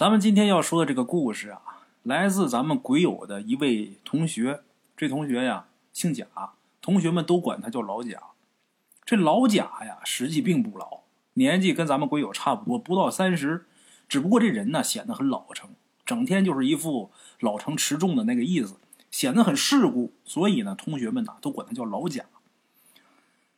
[0.00, 1.60] 咱们今天要说的这个故事啊，
[2.04, 4.62] 来自咱们鬼友的一位同学。
[4.96, 6.24] 这同学呀，姓贾，
[6.80, 8.18] 同学们都管他叫老贾。
[9.04, 11.00] 这老贾呀，实际并不老，
[11.34, 13.66] 年纪跟咱们鬼友差不多，不到三十。
[14.08, 15.68] 只不过这人呢，显得很老成，
[16.06, 17.10] 整天就是一副
[17.40, 18.76] 老成持重的那个意思，
[19.10, 20.14] 显得很世故。
[20.24, 22.24] 所以呢，同学们呐，都管他叫老贾。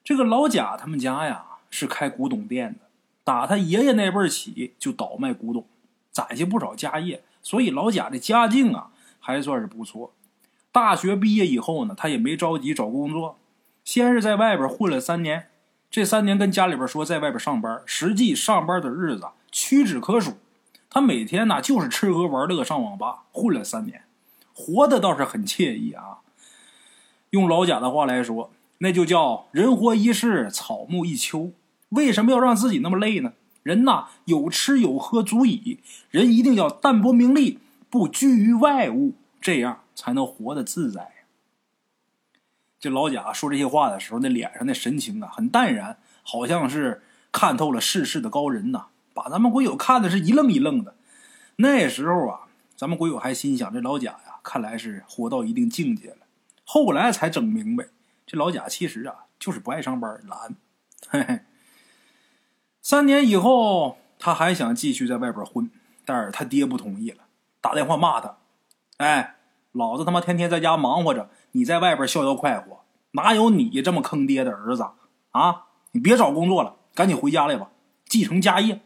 [0.02, 2.80] 这个老贾他们家呀，是开古董店的，
[3.22, 5.64] 打他爷爷那辈儿起就倒卖古董。
[6.12, 10.12] 攒下不少家业，所以老贾的家境啊还算是不错。
[10.70, 13.38] 大学毕业以后呢，他也没着急找工作，
[13.84, 15.48] 先是在外边混了三年。
[15.90, 20.38] 这三年跟家里边说在外边上班，实际上班的日子屈指可数。
[20.88, 24.04] 他每天呢就是吃喝玩乐上网吧，混了三年，
[24.54, 26.18] 活的倒是很惬意啊。
[27.30, 31.52] 用老贾的话来说，那就叫人活一世，草木一秋。
[31.90, 33.34] 为什么要让自己那么累呢？
[33.62, 35.80] 人呐，有吃有喝足矣。
[36.10, 41.12] 人一定要淡泊名利，不拘于外物，这样才能活得自在。
[42.80, 50.96] 这老贾说这些话的时候，那脸上那神情啊，很淡然，好像是看透了世事的高人呐，把咱们鬼友看的是一愣一愣的。
[51.56, 52.40] 那时候啊，
[52.74, 56.26] 咱们鬼友还心想：这老贾呀，看来是活到一定境界了。
[56.64, 57.86] 后来才整明白，
[58.26, 60.56] 这老贾其实啊，就是不爱上班，懒。
[61.08, 61.40] 嘿嘿。
[62.82, 65.70] 三年以后，他还想继续在外边混，
[66.04, 67.18] 但是他爹不同意了，
[67.60, 68.38] 打电话骂他
[68.98, 69.36] ：“哎，
[69.70, 72.80] 老子他妈天天在家忙活着，你在外边逍遥快活，
[73.12, 74.84] 哪有你这么坑爹的儿子
[75.30, 75.66] 啊？
[75.92, 77.70] 你别找工作了，赶紧回家来吧，
[78.04, 78.80] 继承家业。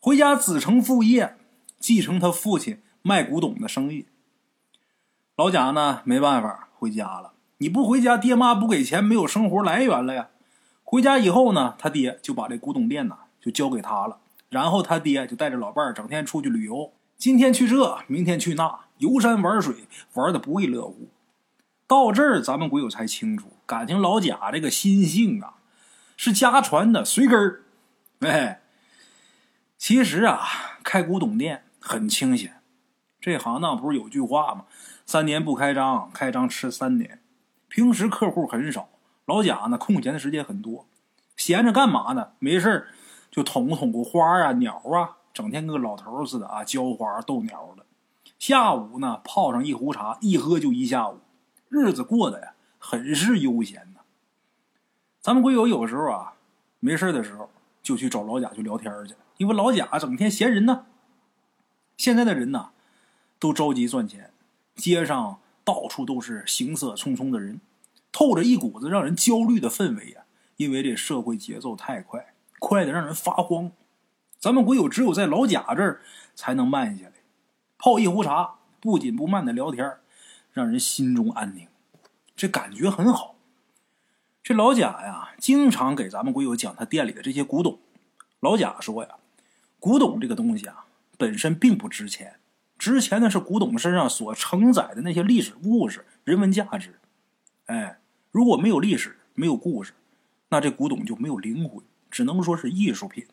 [0.00, 1.36] 回家子承父业，
[1.78, 4.06] 继承他父亲卖古董的生意。
[5.36, 7.32] 老贾呢，没办法回家了。
[7.58, 10.30] 你不回家，爹妈不给钱，没有生活来源了呀。”
[10.84, 14.18] 回家以后呢，他爹就把这古董店呢就交给他了。
[14.50, 21.08] 然后他爹就带着老伴儿整天出去旅游，今天去这，明天去那，游山玩水，玩的不亦乐乎。
[21.88, 25.54] 到这儿，咱们鬼友才清楚，感情老贾这个心性啊，
[26.16, 27.62] 是家传的随根儿。
[28.20, 28.60] 哎，
[29.76, 30.40] 其实啊，
[30.84, 32.62] 开古董店很清闲。
[33.20, 34.66] 这行当不是有句话吗？
[35.04, 37.20] 三年不开张，开张吃三年。
[37.68, 38.88] 平时客户很少。
[39.26, 40.86] 老贾呢，空闲的时间很多，
[41.36, 42.32] 闲着干嘛呢？
[42.38, 42.88] 没事
[43.30, 47.86] 就捅咕捅咕花啊、鸟啊，整天跟个老头似的啊，浇花逗鸟的。
[48.38, 51.20] 下午呢，泡上一壶茶，一喝就一下午，
[51.70, 54.00] 日子过得呀，很是悠闲呐。
[55.22, 56.34] 咱们鬼友有时候啊，
[56.80, 57.48] 没事的时候
[57.82, 60.84] 就去找老贾去聊天去，因为老贾整天闲人呢。
[61.96, 62.72] 现在的人呐，
[63.38, 64.32] 都着急赚钱，
[64.74, 67.60] 街上到处都是行色匆匆的人。
[68.14, 70.22] 透着一股子让人焦虑的氛围呀，
[70.56, 73.72] 因为这社会节奏太快，快的让人发慌。
[74.38, 76.00] 咱们鬼友只有在老贾这儿
[76.36, 77.12] 才能慢下来，
[77.76, 79.94] 泡一壶茶，不紧不慢的聊天，
[80.52, 81.66] 让人心中安宁，
[82.36, 83.34] 这感觉很好。
[84.44, 87.80] 这老贾呀，经常给咱们鬼友讲他店里的这些古董。
[88.38, 89.16] 老贾说呀，
[89.80, 90.84] 古董这个东西啊，
[91.18, 92.36] 本身并不值钱，
[92.78, 97.00] 值钱的是古董身上所承载的那些历史故事、人文价值。
[97.66, 97.98] 哎。
[98.34, 99.92] 如果没有历史，没有故事，
[100.48, 103.28] 那这古董就没有灵魂，只能说是艺术品。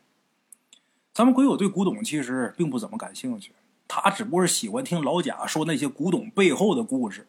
[1.12, 3.50] 咱们鬼友对古董其实并不怎么感兴趣，
[3.88, 7.26] 他只不过是喜欢听老贾说那些古董背后的故事。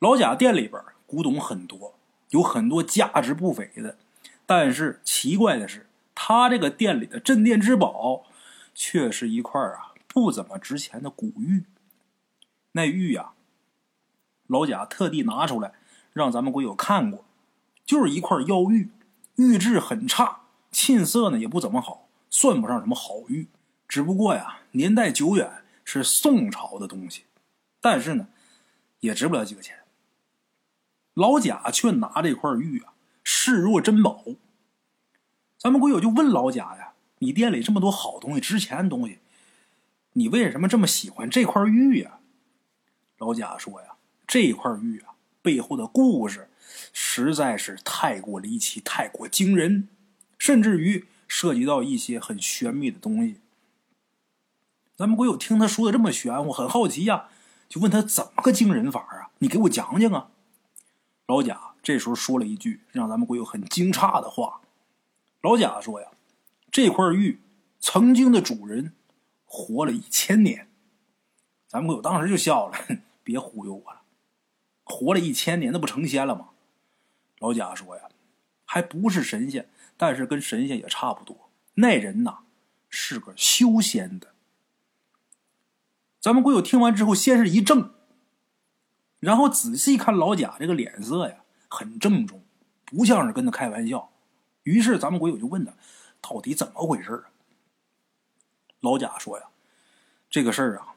[0.00, 1.94] 老贾店里边古董很多，
[2.30, 3.96] 有很多价值不菲的，
[4.44, 8.24] 但是奇怪的是，他这个店里的镇店之宝，
[8.74, 11.62] 却是一块啊不怎么值钱的古玉。
[12.72, 13.34] 那玉呀，
[14.48, 15.74] 老贾特地拿出来。
[16.12, 17.24] 让咱们鬼友看过，
[17.84, 18.90] 就是一块妖玉，
[19.36, 23.48] 玉质很差，沁色呢也不怎么好，算不上什么好玉。
[23.88, 27.24] 只不过呀，年代久远，是宋朝的东西，
[27.80, 28.28] 但是呢，
[29.00, 29.78] 也值不了几个钱。
[31.14, 34.24] 老贾却拿这块玉啊视若珍宝。
[35.58, 39.18] 咱们鬼友就问老贾呀：“你店里这么多好东西，值钱的东西，
[40.14, 42.18] 你为什么这么喜欢这块玉呀？”
[43.18, 43.88] 老贾说呀
[44.26, 45.11] ：“这块玉啊。”
[45.42, 46.48] 背后的故事
[46.92, 49.88] 实在是太过离奇、太过惊人，
[50.38, 53.40] 甚至于涉及到一些很玄秘的东西。
[54.96, 57.28] 咱们鬼友听他说的这么玄乎，很好奇呀，
[57.68, 59.30] 就问他怎么个惊人法啊？
[59.38, 60.30] 你给我讲讲啊！
[61.26, 64.60] 老贾这时候说了一句让咱们鬼友很惊诧的话。
[65.40, 66.08] 老贾说呀
[66.70, 67.40] ：“这块玉
[67.80, 68.92] 曾经的主人
[69.44, 70.68] 活了一千年。”
[71.66, 72.78] 咱们鬼友当时就笑了
[73.24, 74.01] ：“别忽悠我了。”
[74.92, 76.50] 活了一千年，那不成仙了吗？
[77.38, 78.02] 老贾说呀，
[78.66, 81.50] 还不是神仙，但是跟神仙也差不多。
[81.74, 82.40] 那人呐，
[82.90, 84.34] 是个修仙的，
[86.20, 87.90] 咱们鬼友听完之后，先是一怔，
[89.18, 92.44] 然后仔细看老贾这个脸色呀，很郑重，
[92.84, 94.12] 不像是跟他开玩笑。
[94.64, 95.72] 于是咱们鬼友就问他，
[96.20, 97.32] 到底怎么回事啊？
[98.80, 99.46] 老贾说呀，
[100.28, 100.94] 这个事儿啊，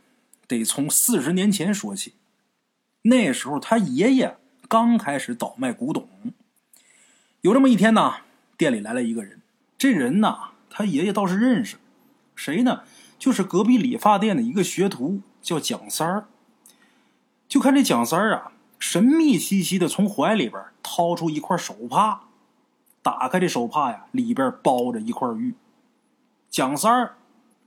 [0.48, 2.14] 得从四十年前说起。
[3.08, 4.36] 那时候他爷爷
[4.68, 6.10] 刚开始倒卖古董，
[7.42, 8.16] 有这么一天呢，
[8.58, 9.42] 店里来了一个人。
[9.78, 10.36] 这人呢，
[10.72, 11.78] 他爷爷倒是认识，
[12.36, 12.82] 谁呢？
[13.20, 16.26] 就是隔壁理发店的一个学徒，叫蒋三儿。
[17.48, 22.24] 就看这蒋三儿啊，神秘兮兮的从怀里边掏出一块手帕，
[23.04, 25.54] 打开这手帕呀，里边包着一块玉。
[26.50, 27.18] 蒋三儿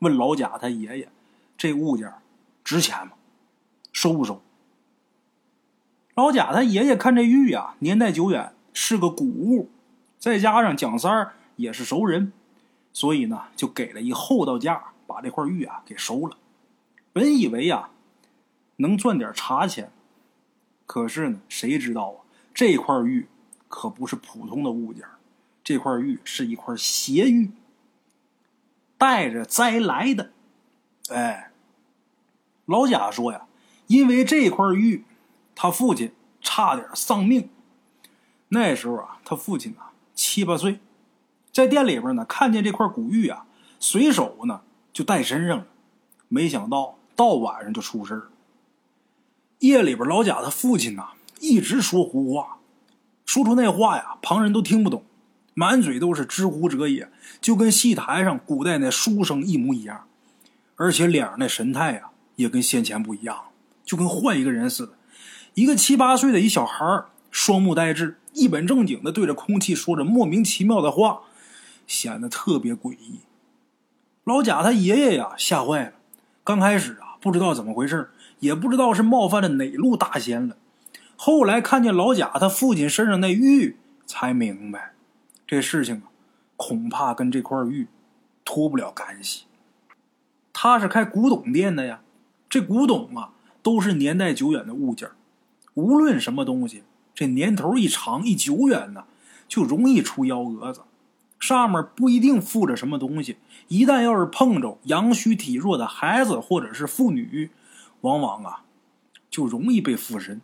[0.01, 1.09] 问老贾他爷爷
[1.57, 2.13] ：“这物件
[2.65, 3.13] 值钱吗？
[3.93, 4.43] 收不收？”
[6.19, 9.71] 老贾他爷爷看这玉呀，年代久远，是个古物，
[10.19, 12.33] 再加上蒋三儿也是熟人，
[12.93, 16.37] 所以呢，就给了一厚道价，把这块玉啊给收了。
[17.13, 17.91] 本以为呀，
[18.79, 19.93] 能赚点茶钱，
[20.87, 23.29] 可是呢，谁知道啊，这块玉
[23.69, 25.05] 可不是普通的物件，
[25.63, 27.53] 这块玉是一块邪玉，
[28.99, 30.33] 带着灾来的。
[31.11, 31.53] 哎，
[32.67, 33.47] 老贾说呀，
[33.87, 35.05] 因为这块玉。
[35.61, 37.51] 他父亲差点丧命。
[38.51, 40.79] 那时候啊，他父亲啊七八岁，
[41.51, 43.45] 在店里边呢看见这块古玉啊，
[43.81, 44.61] 随手呢
[44.93, 45.67] 就带身上了。
[46.29, 48.29] 没想到到晚上就出事了。
[49.59, 51.09] 夜里边，老贾他父亲呐
[51.41, 52.59] 一直说胡话，
[53.27, 55.03] 说出那话呀，旁人都听不懂，
[55.55, 57.11] 满嘴都是“知乎者也”，
[57.43, 60.07] 就跟戏台上古代那书生一模一样。
[60.77, 63.47] 而且脸上那神态呀，也跟先前不一样，
[63.85, 64.93] 就跟换一个人似的。
[65.59, 67.03] 一个七八岁的一小孩
[67.33, 71.23] 双目呆滞，一本正经的对着空气说着莫名其妙的话，
[71.85, 73.19] 显得特别诡异。
[74.23, 75.95] 老贾他爷爷呀吓坏了，
[76.45, 80.57] 刚开始啊不知道怎么回事，也不知道是冒犯了哪路大仙了。
[81.17, 83.77] 后来看见老贾他父亲身上那玉，
[84.07, 84.93] 才明白
[85.45, 86.03] 这事情啊
[86.57, 87.89] 恐怕跟这块玉
[88.45, 89.47] 脱不了干系。
[90.53, 92.03] 他是开古董店的呀，
[92.49, 95.09] 这古董啊都是年代久远的物件
[95.79, 96.83] 无论什么东西，
[97.15, 99.05] 这年头一长一久远呢，
[99.47, 100.81] 就容易出幺蛾子。
[101.39, 103.37] 上面不一定附着什么东西，
[103.69, 107.51] 一旦要是碰着阳虚体弱的孩子或者是妇女，
[108.01, 108.65] 往往啊
[109.31, 110.41] 就容易被附身。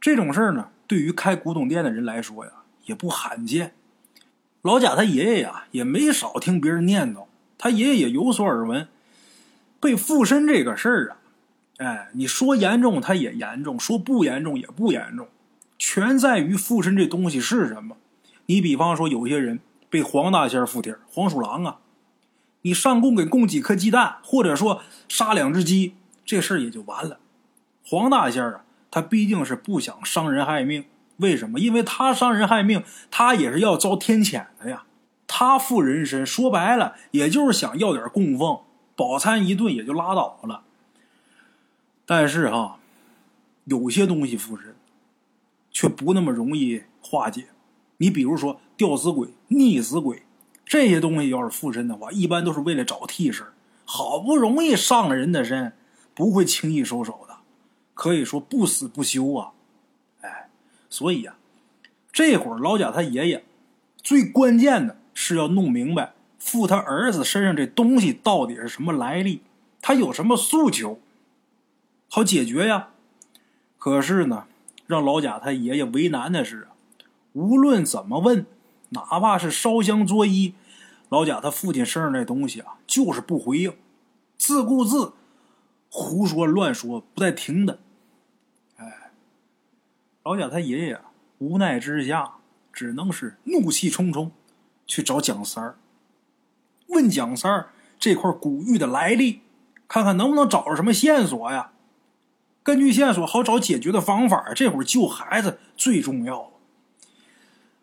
[0.00, 2.52] 这种事儿呢，对于开古董店的人来说呀，
[2.86, 3.74] 也不罕见。
[4.62, 7.24] 老贾他爷爷呀，也没少听别人念叨，
[7.58, 8.86] 他爷爷也有所耳闻，
[9.80, 11.16] 被附身这个事儿啊。
[11.80, 15.28] 哎，你说严重，它也严重；说不严重，也不严重，
[15.78, 17.96] 全在于附身这东西是什么。
[18.44, 21.78] 你比方说，有些人被黄大仙附体，黄鼠狼啊，
[22.60, 25.94] 你上供给供几颗鸡蛋，或者说杀两只鸡，
[26.26, 27.18] 这事儿也就完了。
[27.82, 30.84] 黄大仙啊，他毕竟是不想伤人害命，
[31.16, 31.58] 为什么？
[31.58, 34.82] 因为他伤人害命，他也是要遭天谴的呀。
[35.26, 38.58] 他附人身，说白了，也就是想要点供奉，
[38.94, 40.64] 饱餐一顿也就拉倒了。
[42.10, 42.80] 但是哈，
[43.66, 44.74] 有些东西附身，
[45.70, 47.46] 却不那么容易化解。
[47.98, 50.24] 你比如说吊死鬼、溺死鬼
[50.64, 53.46] 这些东西，要是附身的话，一般都是为了找替身。
[53.84, 55.72] 好不容易上了人的身，
[56.12, 57.36] 不会轻易收手的，
[57.94, 59.52] 可以说不死不休啊！
[60.22, 60.48] 哎，
[60.88, 61.36] 所以呀，
[62.10, 63.44] 这会儿老贾他爷爷
[64.02, 69.42] 最关键的是要弄明白附他儿子身上这东西到底是什么来历，
[69.80, 70.98] 他有什么诉求。
[72.12, 72.88] 好解决呀，
[73.78, 74.46] 可是呢，
[74.88, 76.74] 让老贾他爷爷为难的是啊，
[77.34, 78.44] 无论怎么问，
[78.88, 80.54] 哪怕是烧香作揖，
[81.08, 83.72] 老贾他父亲身上那东西啊，就是不回应，
[84.36, 85.12] 自顾自
[85.88, 87.78] 胡说乱说，不带停的。
[88.74, 89.12] 哎，
[90.24, 91.00] 老贾他爷爷，
[91.38, 92.38] 无奈之下，
[92.72, 94.32] 只能是怒气冲冲
[94.84, 95.76] 去找蒋三儿，
[96.88, 99.42] 问蒋三儿这块古玉的来历，
[99.86, 101.70] 看看能不能找着什么线索呀。
[102.62, 106.50] 根据线索好找解决的方法，这会儿救孩子最重要。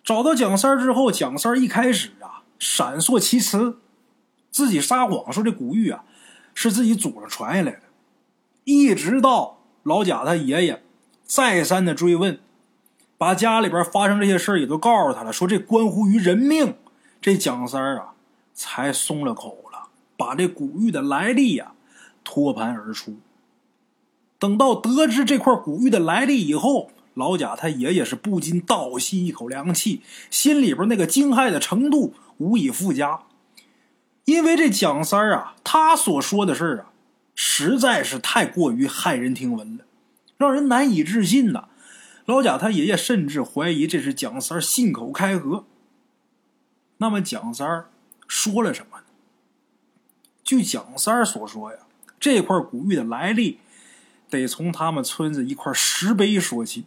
[0.03, 3.79] 找到蒋三之后，蒋三一开始啊闪烁其词，
[4.51, 6.03] 自己撒谎说这古玉啊
[6.53, 7.81] 是自己祖上传下来的。
[8.63, 10.83] 一直到老贾他爷爷
[11.23, 12.39] 再三的追问，
[13.17, 16.75] 把家里边发生这些事也都告诉他了，说这关乎于人命，
[17.19, 18.13] 这蒋三啊
[18.53, 21.73] 才松了口了，把这古玉的来历呀
[22.23, 23.17] 托盘而出。
[24.39, 33.21] 等到得知这块古玉的来历以后，老贾他爷爷是不禁倒吸一口凉气，心里边那个惊骇的程度无以复加。
[34.25, 36.91] 因为这蒋三啊，他所说的事啊，
[37.33, 39.85] 实在是太过于骇人听闻了，
[40.37, 41.69] 让人难以置信呐。
[42.25, 45.65] 老贾他爷爷甚至怀疑这是蒋三信口开河。
[46.97, 47.85] 那么蒋三
[48.27, 49.03] 说了什么呢？
[50.43, 51.79] 据蒋三所说呀，
[52.19, 53.59] 这块古玉的来历
[54.29, 56.85] 得从他们村子一块石碑说起。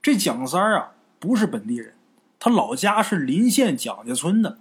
[0.00, 1.94] 这蒋三啊，不是本地人，
[2.38, 4.58] 他老家是临县蒋家村的，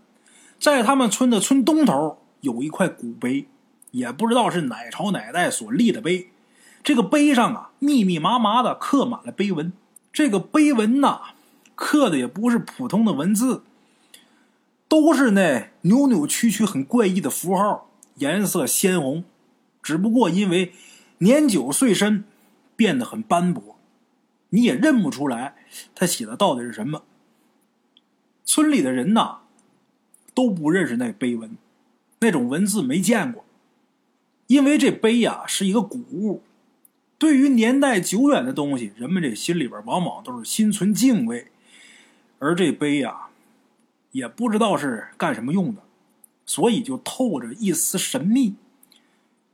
[0.60, 3.48] 在他们村的村东头有一块古碑，
[3.92, 6.30] 也不知道是哪朝哪代所立的碑。
[6.84, 9.72] 这个碑上啊，密密麻麻的刻满了碑文。
[10.12, 11.20] 这个碑文呐，
[11.76, 13.64] 刻的也不是普通的文字。
[14.90, 19.26] 都是那扭扭曲曲、很怪异的符号，颜色鲜红，
[19.84, 20.72] 只不过因为
[21.20, 22.24] 年久岁深，
[22.76, 23.78] 变得很斑驳，
[24.50, 25.56] 你也认不出来
[25.96, 27.04] 他写的到底是什么。
[28.46, 29.40] 村里的人呐，
[30.34, 31.58] 都不认识那碑文，
[32.20, 33.44] 那种文字没见过，
[34.48, 36.44] 因为这碑呀是一个古物，
[37.18, 41.48] 对于年代久远的东西，人们这心里边往往都是心存敬畏，
[42.40, 43.26] 而这碑呀。
[44.14, 45.84] 也不知道是干什么用的，
[46.44, 48.56] 所以就透着一丝神秘。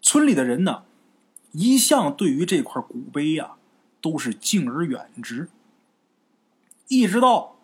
[0.01, 0.83] 村里的人呢，
[1.53, 3.53] 一向对于这块古碑呀，
[4.01, 5.49] 都是敬而远之。
[6.89, 7.55] 一直到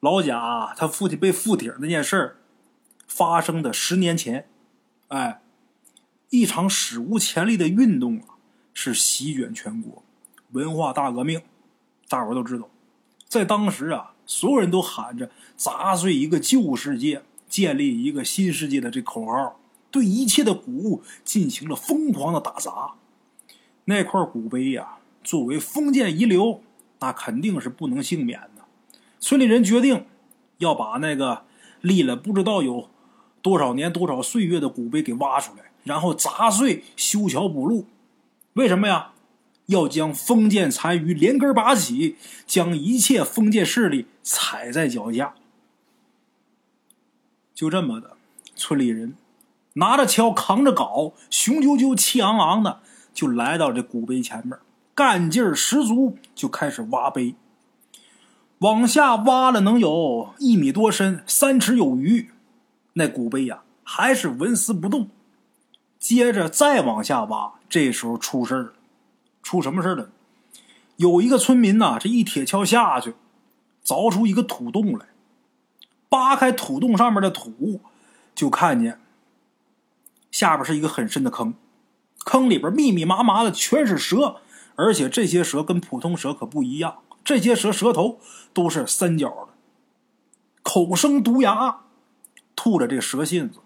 [0.00, 2.36] 老贾他父亲被附体那件事儿
[3.06, 4.48] 发生的十年前，
[5.08, 5.42] 哎，
[6.30, 8.40] 一场史无前例的运动啊，
[8.72, 10.02] 是席卷全国，
[10.52, 11.42] 文化大革命，
[12.08, 12.70] 大伙都知道，
[13.28, 14.12] 在当时啊。
[14.26, 19.60] 所有人都喊着“砸碎一个旧世界，建立一个新世界”的这口号，
[19.94, 22.94] 对一切的古物进行了疯狂的打砸。
[23.84, 26.60] 那块古碑呀，作为封建遗留，
[26.98, 28.64] 那肯定是不能幸免的。
[29.20, 30.04] 村里人决定
[30.58, 31.44] 要把那个
[31.80, 32.90] 立了不知道有
[33.40, 37.86] 多少年、多少岁月的古碑给挖出来，然后砸碎、修桥补路。
[38.54, 39.12] 为什么呀？
[39.66, 45.36] 要将封建残余连根拔起，将一切封建势力踩在脚下。
[47.54, 48.16] 就这么的，
[48.56, 49.14] 村里人
[49.74, 52.80] 拿着锹，扛着镐，雄赳赳、气昂昂的，
[53.12, 54.58] 就来到这古碑前面，
[54.94, 57.34] 干劲儿十足，就开始挖碑。
[58.58, 62.30] 往下挖了能有一米多深，三尺有余。
[62.94, 65.08] 那古碑呀，还是纹丝不动。
[65.98, 68.72] 接着再往下挖，这时候出事儿了。
[69.42, 70.08] 出什么事了？
[70.96, 73.14] 有一个村民呐，这一铁锹下去，
[73.84, 75.06] 凿出一个土洞来，
[76.08, 77.80] 扒开土洞上面的土，
[78.34, 79.00] 就看见
[80.34, 81.54] 下边是一个很深的坑，
[82.24, 84.38] 坑里边密密麻麻的全是蛇，
[84.74, 88.18] 而且这些蛇跟普通蛇可不一样，这些蛇蛇头
[88.52, 89.48] 都是三角的，
[90.64, 91.82] 口生毒牙，
[92.56, 93.60] 吐着这蛇信子，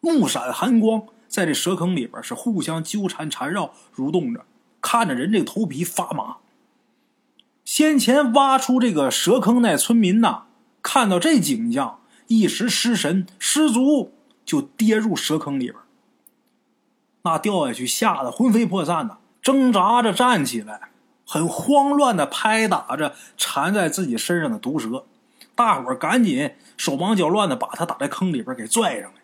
[0.00, 4.46] 目闪寒光，在这蛇坑里边是互相纠缠缠绕蠕动着。
[4.80, 6.38] 看着人这个头皮发麻。
[7.66, 10.44] 先前挖出这个蛇坑那村民呐，
[10.80, 14.14] 看到这景象，一时失神失足，
[14.46, 15.74] 就跌入蛇坑里边。
[17.24, 20.90] 那掉下去，吓得魂飞魄散的，挣扎着站起来，
[21.26, 25.06] 很慌乱的拍打着缠在自己身上的毒蛇。
[25.54, 29.20] 大伙赶紧手忙脚乱的把他打在坑里边给拽上来。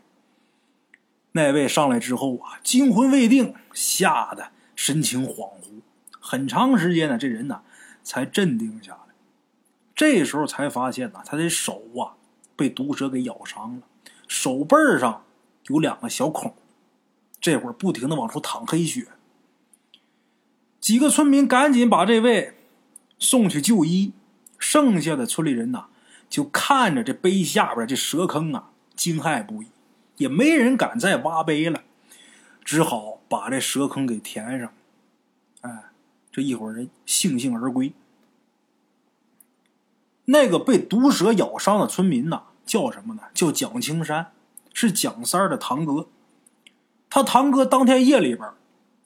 [1.33, 4.51] 那位上来之后啊，惊魂未定，吓得。
[4.75, 5.83] 神情恍惚，
[6.19, 7.61] 很长时间呢，这人呢
[8.03, 9.15] 才镇定下来。
[9.95, 12.17] 这时候才发现呢，他的手啊
[12.57, 13.83] 被毒蛇给咬伤了，
[14.27, 15.23] 手背上
[15.67, 16.55] 有两个小孔，
[17.41, 19.09] 这会儿不停的往出淌黑血。
[20.81, 22.55] 几个村民赶紧把这位
[23.19, 24.13] 送去就医，
[24.59, 25.87] 剩下的村里人呢
[26.29, 29.67] 就看着这碑下边这蛇坑啊，惊骇不已，
[30.17, 31.83] 也没人敢再挖碑了。
[32.65, 34.73] 只好把这蛇坑给填上，
[35.63, 35.85] 哎，
[36.31, 37.93] 这一伙人悻悻而归。
[40.27, 43.23] 那个被毒蛇咬伤的村民呐，叫什么呢？
[43.35, 44.33] 叫蒋青山，
[44.73, 46.09] 是蒋三的堂哥。
[47.11, 48.49] 他堂哥当天夜里边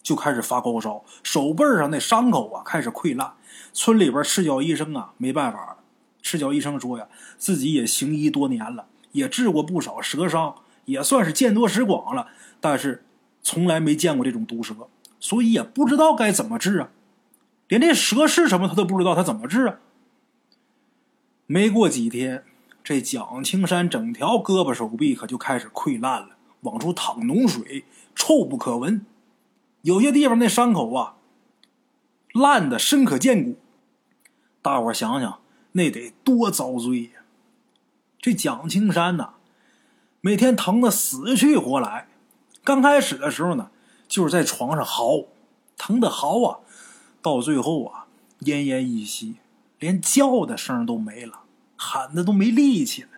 [0.02, 3.34] 就开始发高烧，手背上那伤口啊开始溃烂。
[3.73, 5.78] 村里边赤脚医生啊没办法了。
[6.23, 12.28] 赤脚医生说呀，自己也行医多年了，也治过不少蛇伤，也算是见多识广了，
[12.61, 13.02] 但是。
[13.46, 14.75] 从来没见过这种毒蛇，
[15.20, 16.88] 所以也不知道该怎么治啊！
[17.68, 19.76] 连这蛇是什么他都不知道，他怎么治啊？
[21.46, 22.42] 没过几天，
[22.82, 26.33] 这蒋青山整条胳膊手臂可就开始溃烂了，
[26.64, 29.06] 往出淌脓水，臭不可闻。
[29.83, 31.16] 有些地方那伤口啊，
[32.35, 33.56] 烂的深可见骨。
[34.61, 35.40] 大伙想想，
[35.73, 37.23] 那得多遭罪呀！
[38.18, 39.35] 这蒋青山呐，
[40.23, 42.09] 每天疼得死去活来。
[42.62, 43.71] 刚开始的时候呢，
[44.09, 45.26] 就是在床上嚎，
[45.76, 46.61] 疼的嚎啊，
[47.21, 48.06] 到最后啊，
[48.40, 49.37] 奄奄一息，
[49.78, 51.40] 连叫的声都没了，
[51.76, 53.09] 喊的都没力气了。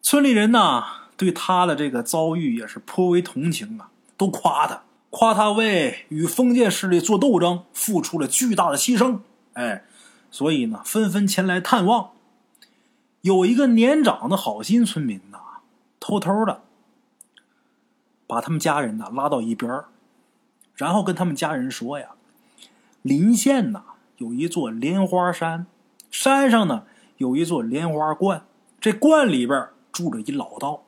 [0.00, 9.20] 村里人呐，对他的这个遭遇也是颇为同情啊，都夸他，夸他为与封建势力做斗争付出了巨大的牺牲。
[9.54, 9.84] 哎，
[10.30, 12.10] 所以呢，纷纷前来探望。
[13.22, 15.38] 有一个年长的好心村民呐，
[15.98, 16.62] 偷偷的
[18.26, 19.82] 把他们家人呐拉到一边
[20.74, 22.10] 然后跟他们家人说呀
[23.02, 23.82] ：“临县呐
[24.18, 25.66] 有一座莲花山，
[26.10, 26.84] 山上呢
[27.16, 28.44] 有一座莲花观，
[28.80, 30.82] 这观里边住着一老道。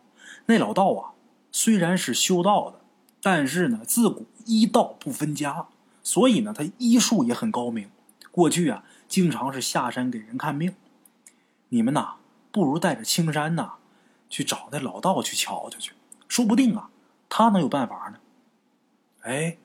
[0.49, 1.15] 那老道啊
[1.53, 2.81] 虽然是修道的，
[3.23, 5.69] 但是呢自古医道不分家，
[6.03, 7.89] 所以呢他医术也很高明。
[8.31, 10.75] 过去啊经常是下山给人看病。
[11.69, 12.17] 你们呐。”
[12.51, 13.75] 不如带着青山呐，
[14.31, 15.93] 去找那老道去瞧瞧去，
[16.27, 16.89] 说不定啊，
[17.29, 18.19] 他能有办法呢。
[19.21, 19.59] 哎，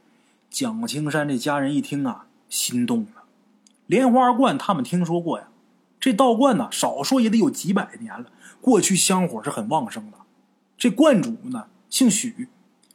[0.49, 3.23] 蒋青山这家人一听啊，心动了。
[3.87, 5.47] 莲花观他们听说过呀，
[5.97, 8.29] 这道观呢，少说也得有几百年了，
[8.61, 10.17] 过去香火是很旺盛的。
[10.77, 12.47] 这观主呢，姓许，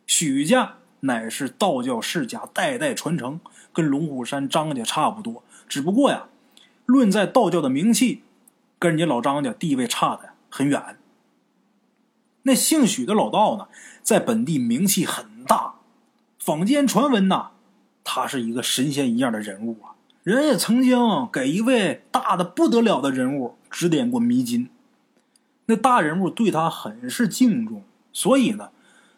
[0.06, 3.40] 许家乃是道教世家，代代传承，
[3.72, 6.28] 跟龙虎山张家差不多，只不过呀，
[6.86, 8.22] 论在道教的名气。
[8.80, 10.98] 跟人家老张家地位差的很远。
[12.42, 13.66] 那姓许的老道呢，
[14.04, 15.74] 在本地名气很大，
[16.38, 17.48] 坊间传闻呐，
[18.04, 19.98] 他是一个神仙一样的人物啊。
[20.22, 20.96] 人也曾经
[21.32, 24.70] 给一位大的不得了的人物指点过迷津，
[25.70, 28.70] 那大人物对他很是敬重，所以呢，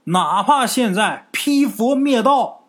[0.05, 2.65] 哪怕现在劈佛灭道，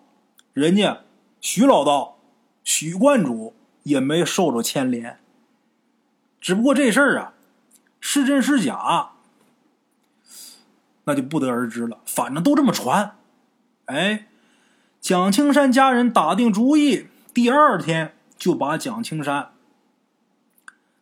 [0.53, 1.01] 人家
[1.39, 2.19] 许老道、
[2.63, 5.19] 许观主也没受着牵连。
[6.39, 7.33] 只不过这事儿啊，
[7.99, 9.13] 是真是假，
[11.05, 11.97] 那就不得而知了。
[12.05, 13.17] 反正都这么传。
[13.85, 14.27] 哎，
[14.99, 19.49] 蒋青山家人打定主意，第二天就把蒋青山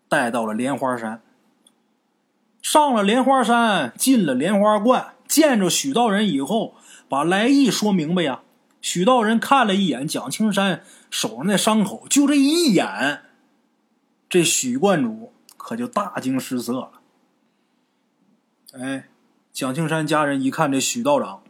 [0.08, 1.22] 带到了莲花山。
[2.62, 6.76] 上了莲花山，进了莲花观，见着许道人以后，
[7.08, 8.42] 把来意说明白呀。
[8.82, 13.24] 许道人看了一眼蒋青山手上那伤口，就这一眼。
[14.30, 16.92] 这许观主可就大惊失色了。
[18.74, 19.10] 哎，
[19.52, 21.42] 蒋青山家人一看这许道长，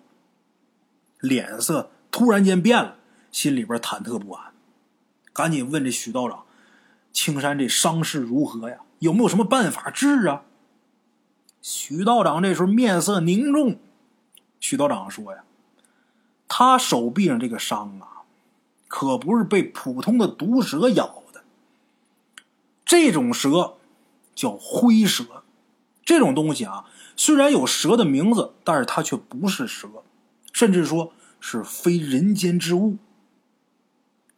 [1.19, 2.95] 脸色突然间变了，
[3.31, 4.53] 心里边忐忑不安，
[5.33, 6.45] 赶紧问这许道长
[7.11, 8.77] ：“青山这伤势如何呀？
[8.99, 10.43] 有没有什么办法治啊？”
[11.61, 13.77] 许道长这时候面色凝重。
[14.59, 15.43] 许道长说：“呀，
[16.47, 18.23] 他手臂上这个伤啊，
[18.87, 21.43] 可不是被普通的毒蛇咬的。”
[22.85, 23.77] 这种蛇
[24.33, 25.43] 叫灰蛇，
[26.03, 29.87] 这种东西啊，虽然有蛇的名字，但是它却不是蛇，
[30.51, 32.97] 甚至说是非人间之物。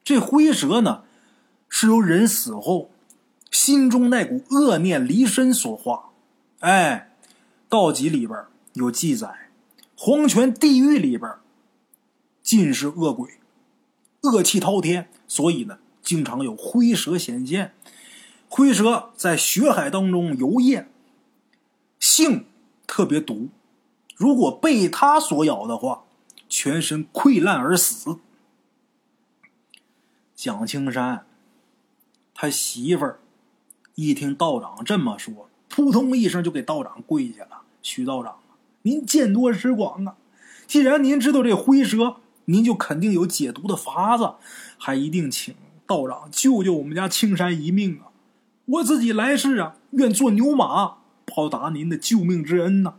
[0.03, 1.03] 这灰蛇呢，
[1.69, 2.91] 是由人死后
[3.49, 6.09] 心中那股恶念离身所化。
[6.59, 7.10] 哎，
[7.71, 8.37] 道集里边
[8.73, 9.49] 有记载，
[9.95, 11.35] 黄泉地狱里边
[12.43, 13.39] 尽是恶鬼，
[14.23, 17.73] 恶气滔天，所以呢，经常有灰蛇显现。
[18.49, 20.87] 灰蛇在血海当中游曳，
[21.97, 22.45] 性
[22.85, 23.47] 特别毒，
[24.17, 26.03] 如果被它所咬的话，
[26.49, 28.19] 全身溃烂而死。
[30.35, 31.25] 蒋青山
[32.33, 33.21] 他媳妇儿
[33.95, 38.37] 一听道长这么说，扑通一声就给道长跪下了：“徐道长，
[38.83, 40.15] 您见多识广啊！
[40.67, 44.35] 既然您知道这灰蛇，您就肯定有解毒的法子，
[44.77, 45.53] 还一定请
[45.85, 48.11] 道长救救我们家青山一命啊！”
[48.65, 52.93] 我自己来世啊，愿做牛马报答您的救命之恩呐。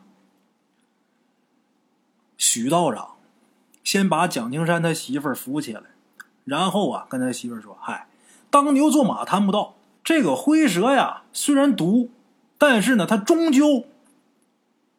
[2.36, 3.14] 许道长
[3.82, 5.82] 先把蒋青山他媳妇扶起来，
[6.44, 8.08] 然后啊，跟他媳妇说：“嗨，
[8.50, 9.76] 当牛做马谈不到。
[10.04, 12.10] 这个灰蛇呀，虽然毒，
[12.58, 13.86] 但是呢，它终究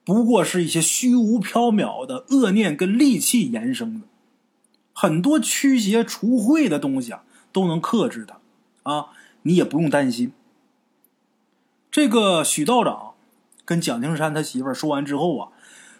[0.06, 4.08] 不过是一些虚无缥缈的恶念跟戾气延生的。
[4.94, 8.39] 很多驱邪除秽的东西啊，都能克制它
[8.92, 9.08] 啊，
[9.42, 10.34] 你也不用担心。”
[11.89, 13.13] 这个许道长
[13.66, 15.50] 跟蒋青山他媳妇儿说完之后啊，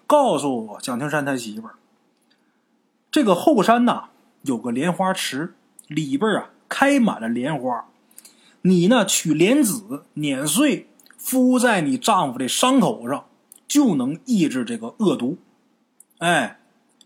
[0.06, 1.76] 告诉蒋青山他媳妇儿，
[3.12, 4.10] 这个后山呐
[4.42, 5.54] 有个莲花池，
[5.88, 7.86] 里边啊开满了莲花，
[8.64, 13.26] 你呢取莲子碾碎，敷在你丈夫的伤口上，
[13.68, 15.38] 就能抑制这个恶毒，
[16.20, 16.60] 哎，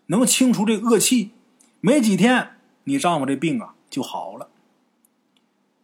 [0.07, 1.31] 能清除这恶气，
[1.79, 4.49] 没几天你丈夫这病啊就好了。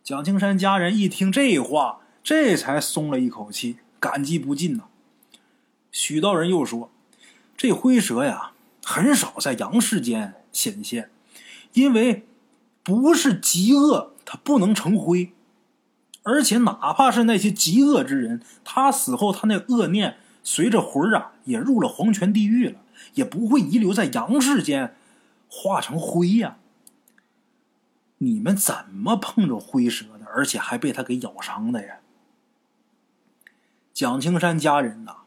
[0.03, 1.99] 蒋青山家人一听这话。
[2.25, 4.85] 这才松了一口气，感激不尽呐。
[5.91, 6.89] 许道人又说
[7.57, 11.09] ：“这灰蛇呀，很少在阳世间显现，
[11.73, 12.25] 因为
[12.81, 15.33] 不是极恶，它不能成灰。
[16.21, 22.81] 而且，哪怕是那些极恶之人，他死后，他那恶念随着魂儿啊，也入了黄泉地狱了，
[23.13, 24.95] 也不会遗留在阳世间，
[25.49, 26.57] 化成灰呀。
[28.19, 31.97] 你们怎么碰着灰蛇的，而且还被他给咬伤的呀？
[33.93, 35.17] 蒋青山家人呐，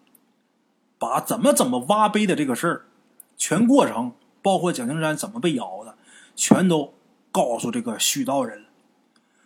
[0.99, 2.87] 把怎么怎么挖碑的这个事儿，
[3.37, 5.97] 全过程，包括蒋青山怎么被咬的，
[6.35, 6.95] 全都
[7.31, 8.69] 告诉这个许道人了。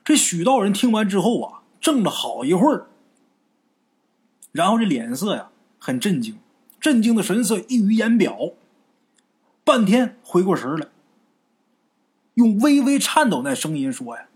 [0.02, 2.86] 这许道人听完之后啊，怔了好一会儿，
[4.52, 5.49] 然后这脸色呀
[5.80, 6.38] 很震惊，
[6.78, 8.52] 震惊的神色溢于言表，
[9.64, 10.86] 半天回过神来。
[12.34, 14.28] 用微微颤抖那声音说：“呀，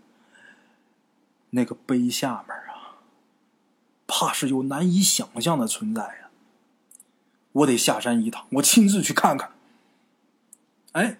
[1.51, 2.97] 那个碑下面啊，
[4.07, 6.29] 怕是有难以想象的存在呀。
[7.51, 9.51] 我得下山一趟，我亲自去看看。”
[10.93, 11.19] 哎，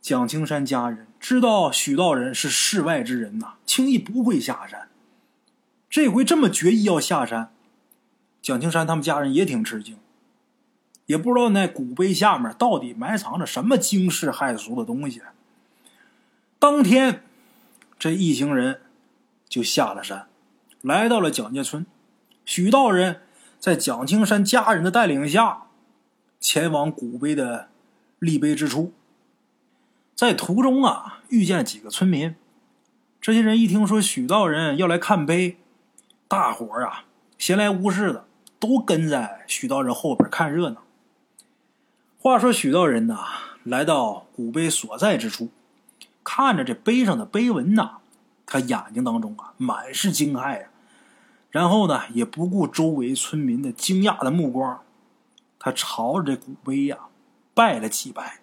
[0.00, 4.90] 蒋青山家人知道许道人是世外之人呐，轻易不会下山。
[5.88, 7.53] 这回这么决意要下山，
[8.44, 9.96] 蒋青山他们家人也挺吃惊，
[11.06, 15.22] 也不知道那古碑下面到底埋藏着什么惊世骇俗的东西。
[16.58, 17.24] 当天，
[17.98, 18.82] 这一行人
[19.48, 20.26] 就下了山，
[20.82, 21.86] 来到了蒋家村。
[22.44, 23.22] 许道人
[23.58, 25.62] 在蒋青山家人的带领下，
[26.38, 27.70] 前往古碑的
[28.18, 28.92] 立碑之处。
[30.14, 32.36] 在途中啊，遇见几个村民。
[33.22, 35.56] 这些人一听说许道人要来看碑，
[36.28, 37.06] 大伙儿啊
[37.38, 38.26] 闲来无事的，
[38.64, 40.80] 都跟在许道人后边看热闹。
[42.18, 43.18] 话说许道人呐，
[43.62, 45.50] 来到古碑所在之处。
[46.22, 47.98] 看着这碑上的碑文呐，
[48.46, 50.68] 他眼睛当中啊满是惊骇呀。
[51.50, 54.80] 然后呢，也不顾周围村民的惊讶的目光，
[55.58, 57.00] 他朝着这古碑呀
[57.52, 58.40] 拜了几拜。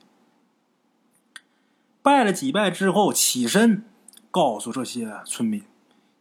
[2.03, 3.84] 拜了几拜之后，起身
[4.29, 5.63] 告诉这些村民，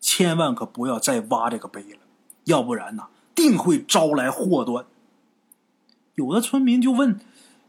[0.00, 1.98] 千万可不要再挖这个碑了，
[2.44, 4.86] 要不然呐，定会招来祸端。
[6.14, 7.18] 有的村民就问：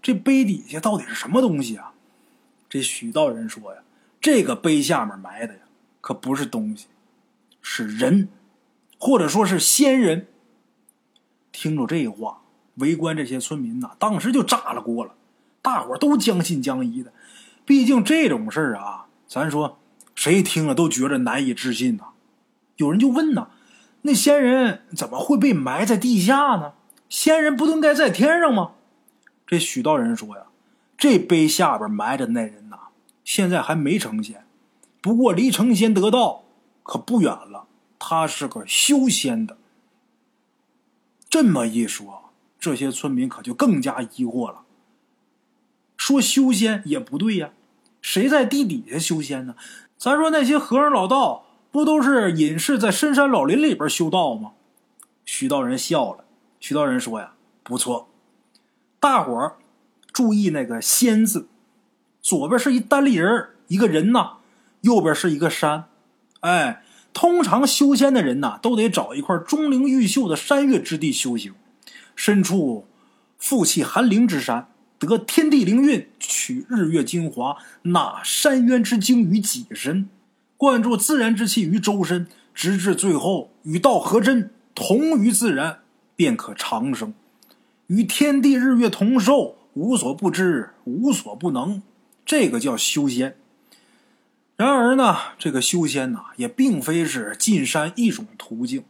[0.02, 1.94] 这碑底下到底是什么东西啊？
[2.70, 3.82] 这许道人说呀
[4.22, 5.60] ：“这个碑下面埋的呀，
[6.00, 6.88] 可不是东西，
[7.62, 8.30] 是人，
[8.98, 10.28] 或者说是仙人。”
[11.52, 12.42] 听着这话，
[12.76, 15.14] 围观这些村民呐，当时就炸了锅了。
[15.62, 17.14] 大伙都将信将疑的，
[17.66, 19.78] 毕竟这种事儿啊，咱说
[20.16, 22.06] 谁听了都觉着难以置信呐。
[22.78, 23.50] 有人就问呐
[24.04, 26.74] ：“那仙人怎么会被埋在地下呢？
[27.10, 28.72] 仙人不都应该在天上吗？”
[29.46, 30.46] 这许道人说呀。
[30.98, 32.78] 这碑下边埋着那人呐，
[33.24, 34.46] 现在还没成仙，
[35.02, 36.44] 不过离成仙得道
[36.84, 37.66] 可不远了。
[37.98, 39.58] 他是个修仙的。
[41.28, 44.60] 这么一说，这些村民可就更加疑惑了。
[45.98, 47.50] 说修仙也不对呀，
[48.00, 49.56] 谁在地底下修仙呢？
[49.98, 54.52] 咱说那些和尚老道，不都是隐士在深山老林里边修道吗？
[55.26, 56.26] 徐道人笑了。
[56.60, 58.10] 徐道人说呀：“不错，
[59.00, 59.56] 大伙儿。”
[60.12, 61.48] 注意那个“仙”字，
[62.22, 64.40] 左边是一单立人一个人呐；
[64.82, 65.86] 右边是一个山。
[66.42, 71.54] 哎，通常修仙的人呐，都得找一块钟灵毓秀的山岳之地修行，
[72.16, 72.86] 身处
[73.38, 74.68] 负气寒灵之山，
[75.00, 80.10] 得天地灵运，取日月精华，纳山渊之精于己身，
[80.62, 85.80] 灌注自然之气于周身，直至最后与道合真，同于自然，
[86.16, 87.16] 便可长生，
[87.88, 89.56] 与天地日月同寿。
[89.74, 91.82] 无所不知，无所不能，
[92.24, 93.36] 这个叫修仙。
[94.56, 98.84] 然而呢，这个修仙呐，也并非是进山一种途径。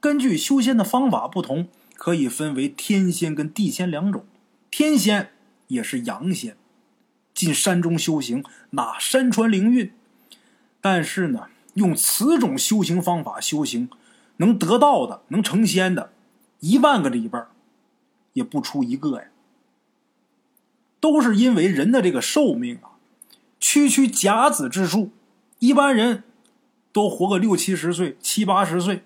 [0.00, 4.26] 根据修仙的方法不同，可以分为天仙跟地仙两种。
[4.70, 5.30] 天仙
[5.68, 6.54] 也是阳仙，
[7.32, 9.90] 进山中修行，纳山川灵韵。
[10.84, 13.88] 但是呢，用此种修行方法修行，
[14.36, 16.12] 能得到的，能成仙的，
[16.60, 17.42] 一万个里边
[18.34, 19.28] 也不出一个呀。
[21.00, 23.00] 都是因为人的这个寿命啊，
[23.58, 25.10] 区区甲子之数，
[25.58, 26.24] 一般人
[26.92, 29.04] 都活个六七十岁、七八十岁，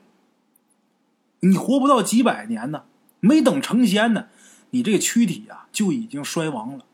[1.38, 2.86] 你活不到几百年呢，
[3.20, 4.26] 没等成仙呢，
[4.70, 6.84] 你这个躯体啊就已经衰亡了。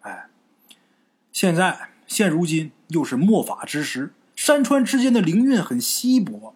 [0.00, 0.28] 哎，
[1.30, 6.54] 现在现如今又是末法之时，山川之间的灵运很稀薄，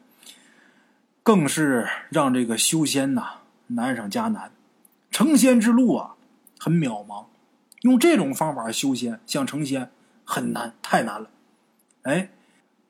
[1.23, 4.53] 更是让这个修仙呐难上加难，
[5.11, 6.15] 成仙之路啊
[6.59, 7.27] 很渺茫。
[7.83, 9.91] 用这种方法修仙，想成仙
[10.25, 11.31] 很难，太难了。
[12.03, 12.31] 哎，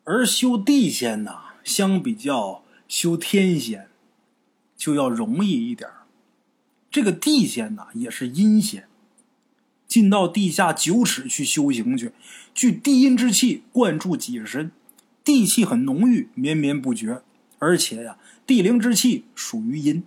[0.04, 3.88] 而修地仙呢，相比较修天仙，
[4.76, 5.88] 就要容易一点
[6.90, 8.88] 这个地仙呢，也是阴仙，
[9.90, 12.12] 进到地下九尺去修行去，
[12.54, 14.70] 聚地阴之气灌注己身，
[15.24, 17.22] 地气很浓郁，绵绵不绝。
[17.58, 20.04] 而且呀，地灵之气属于阴，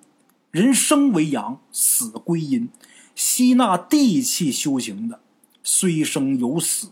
[0.51, 2.69] 人生为阳，死归阴，
[3.13, 5.19] 吸纳地气修行的，
[5.61, 6.87] 虽生有死，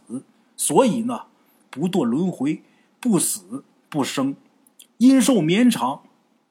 [0.58, 1.21] 所以呢，
[1.69, 2.62] 不堕轮回，
[2.99, 4.36] 不死不生，
[4.97, 6.01] 阴寿绵长。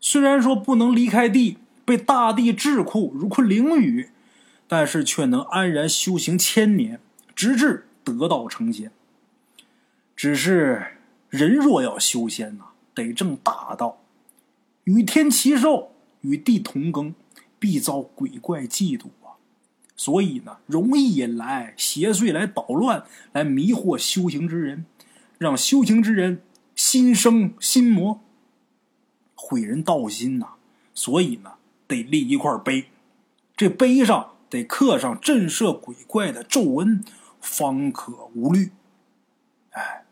[0.01, 4.09] 虽然说不能离开地，被大地桎梏如困囹圄，
[4.73, 7.01] 但是却能安然修行千年，
[7.35, 8.93] 直至得道成仙。
[10.15, 10.87] 只是
[11.29, 14.01] 人若要修仙呐，得正大道，
[14.85, 17.13] 与天齐寿，与地同耕，
[17.59, 19.35] 必遭鬼怪嫉妒啊！
[19.97, 23.03] 所以呢，容易引来邪祟来捣乱，
[23.33, 24.87] 来迷惑修行之人，
[25.39, 26.43] 让修行之人
[26.77, 28.21] 心生心魔。
[29.35, 30.51] 毁人道心呐，
[30.95, 31.55] 所以呢，
[31.89, 32.85] 得立一块碑，
[33.57, 37.03] 这碑上得刻上震慑鬼怪的咒文，
[37.41, 38.73] 方可无虑。
[39.71, 40.05] 哎，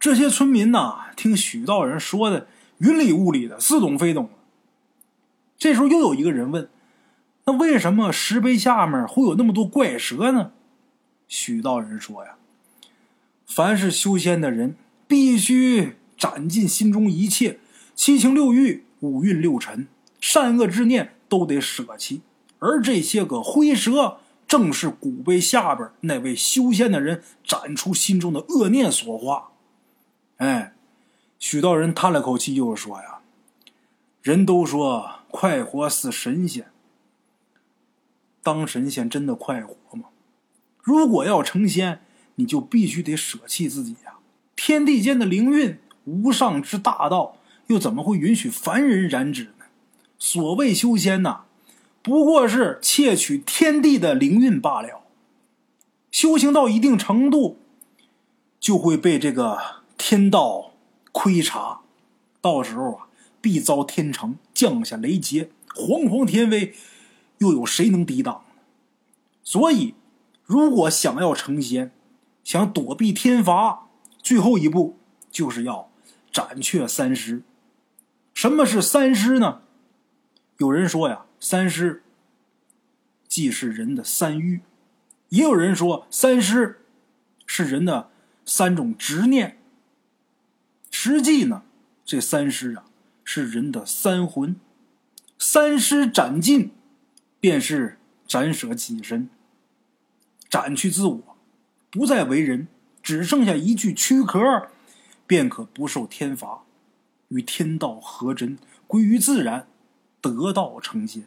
[0.00, 4.30] 这些村民呐，听许道人说的云里雾里的，似懂非懂。
[5.58, 6.68] 这时候又有一个人问
[7.46, 10.52] ：“那为什么石碑下面会有那么多怪蛇呢？”
[11.28, 12.36] 许道人说：“呀，
[13.46, 14.74] 凡是修仙的人，
[15.06, 17.60] 必须。”斩尽心中一切
[17.94, 19.86] 七情六欲、五蕴六尘、
[20.18, 22.22] 善恶之念都得舍弃，
[22.58, 29.52] 而这些个灰蛇，正是古碑下边那位修仙的人斩出心中的恶念所化。
[30.38, 30.74] 哎，
[31.38, 33.18] 许道人叹了口气，又说：“呀，
[34.22, 36.66] 人都说快活似神仙，
[38.42, 40.04] 当神仙真的快活吗？
[40.82, 42.00] 如果要成仙，
[42.36, 44.18] 你就必须得舍弃自己呀，
[44.54, 49.64] 天地间的灵运。”无上之大道，又怎么会允许凡人染指呢？
[50.20, 51.45] 所谓修仙呐，
[52.06, 55.02] 不过是窃取天地的灵运罢了。
[56.12, 57.58] 修行到一定程度，
[58.60, 60.70] 就会被这个天道
[61.10, 61.80] 窥察，
[62.40, 63.08] 到时候啊，
[63.40, 66.76] 必遭天惩，降下雷劫，煌煌天威，
[67.38, 68.44] 又有谁能抵挡？
[69.42, 69.96] 所以，
[70.44, 71.90] 如果想要成仙，
[72.44, 73.88] 想躲避天罚，
[74.22, 74.96] 最后一步
[75.32, 75.90] 就是要。
[76.32, 77.42] 斩却三尸，
[78.32, 79.62] 什么是三尸呢？
[80.58, 82.02] 有人说呀，三尸
[83.28, 84.62] 既是人的三欲；
[85.28, 86.80] 也有人说，三尸
[87.46, 88.10] 是人的
[88.44, 89.56] 三种执念。
[90.90, 91.62] 实际呢，
[92.04, 92.86] 这三尸啊，
[93.22, 94.56] 是人的三魂。
[95.38, 96.72] 三尸斩尽，
[97.38, 99.30] 便是斩舍己身，
[100.50, 101.36] 斩去自我，
[101.92, 102.66] 不再为人，
[103.00, 104.42] 只剩下一具躯壳。
[105.28, 106.64] 便可不受天罚，
[107.28, 109.68] 与天道合真，归于自然，
[110.20, 111.22] 得道成仙。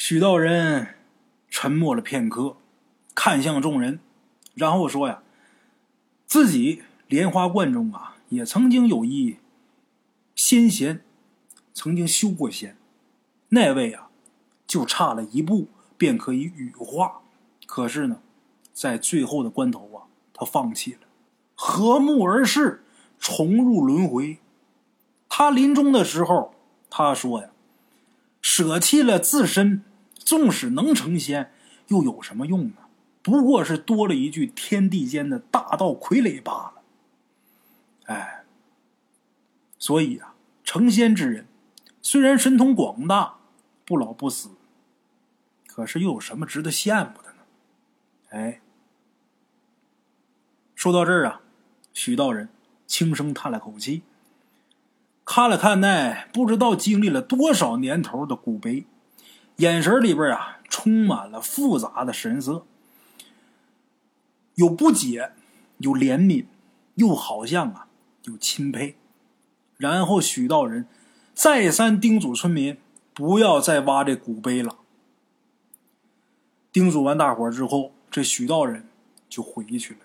[0.00, 0.94] 许道人
[1.50, 2.56] 沉默了片刻，
[3.16, 3.98] 看向众人，
[4.54, 5.24] 然后说：“呀，
[6.24, 9.38] 自己莲花观中啊，也曾经有一
[10.36, 11.02] 仙贤，
[11.74, 12.76] 曾经修过仙，
[13.48, 14.08] 那位啊，
[14.68, 17.20] 就差了一步便可以羽化，
[17.66, 18.20] 可是呢，
[18.72, 21.00] 在最后的关头啊。”他放弃了，
[21.56, 22.84] 和睦而逝，
[23.18, 24.38] 重入轮回。
[25.28, 26.54] 他临终的时候，
[26.88, 27.50] 他说呀
[28.40, 29.82] ：“舍弃了自身，
[30.28, 31.50] 纵使能成仙，
[31.86, 32.74] 又有什么用呢？
[33.22, 36.82] 不过是多了一具天地间的大道傀儡罢了。”
[38.04, 38.44] 哎，
[39.78, 41.46] 所以啊，成仙之人
[42.02, 43.38] 虽然神通广大，
[43.86, 44.50] 不老不死，
[45.66, 47.38] 可是又有什么值得羡慕的呢？
[48.28, 48.60] 哎。
[50.74, 51.40] 说到这儿啊，
[51.94, 52.50] 许道人
[52.86, 54.02] 轻声叹了口气，
[55.24, 58.84] 看了看那不知道经历了多少年头的古碑，
[59.58, 62.66] 眼神里边啊充满了复杂的神色，
[64.54, 65.32] 有不解，
[65.78, 66.46] 有怜悯，
[66.94, 67.88] 又好像啊
[68.24, 68.96] 有钦佩。
[69.76, 70.86] 然后许道人
[71.34, 72.76] 再三叮嘱村民
[73.14, 74.78] 不要再挖这古碑了。
[76.72, 78.86] 叮嘱完大伙之后，这许道人
[79.28, 80.00] 就回去了。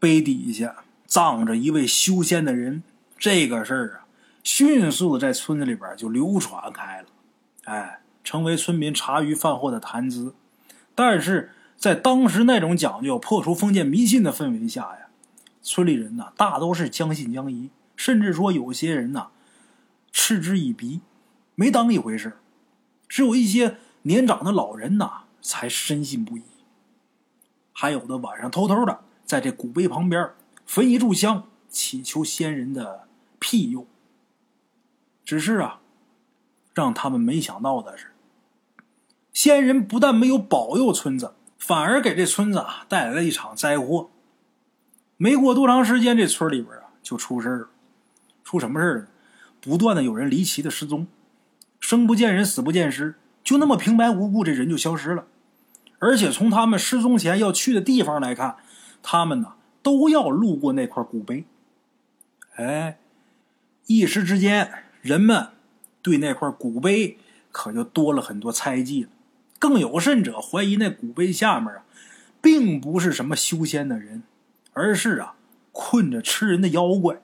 [0.00, 2.82] 碑底下葬着一位修仙的人，
[3.18, 3.99] 这个事儿啊，
[4.42, 7.06] 迅速的在村子里边就流传开了，
[7.64, 10.34] 哎，成为村民茶余饭后的谈资。
[10.94, 15.08] 但是在当时那种讲究破除封建迷信的氛围下呀，
[15.62, 19.28] 村里人呐大都是将信将疑，甚至说有些人呐
[20.12, 21.00] 嗤之以鼻，
[21.54, 22.38] 没当一回事
[23.08, 26.42] 只有一些年长的老人呐才深信不疑，
[27.72, 29.00] 还有的晚上偷偷的。
[29.24, 30.30] 在这古碑旁边
[30.66, 33.06] 焚一炷香，祈求仙人的
[33.38, 33.86] 庇佑。
[35.24, 35.80] 只是啊，
[36.74, 38.06] 让他们没想到的是，
[39.32, 44.10] 仙人不但没有保佑村子，反而给这村子啊带来了一场灾祸。
[45.16, 47.68] 没过多长时间，这村里边啊就出事了。
[48.42, 49.06] 出什么事了？
[49.60, 51.06] 不断的有人离奇的失踪，
[51.78, 55.26] 生不见人，死不见尸，就那么平白无故，这人就消失了。
[55.98, 58.56] 而且从他们失踪前要去的地方来看，
[59.02, 59.52] 他们呢
[59.82, 61.44] 都要路过那块古碑。
[62.56, 62.98] 哎，
[63.86, 65.48] 一时之间，人们
[66.02, 67.18] 对那块古碑
[67.50, 69.08] 可就多了很多猜忌了。
[69.58, 71.84] 更有甚者，怀疑那古碑下面啊，
[72.40, 74.22] 并不是什么修仙的人，
[74.72, 75.34] 而是啊
[75.72, 77.20] 困着吃人的妖怪。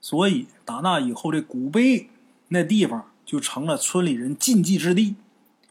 [0.00, 2.10] 所以打那以后，这古碑
[2.48, 5.16] 那地方就成了村里人禁忌之地。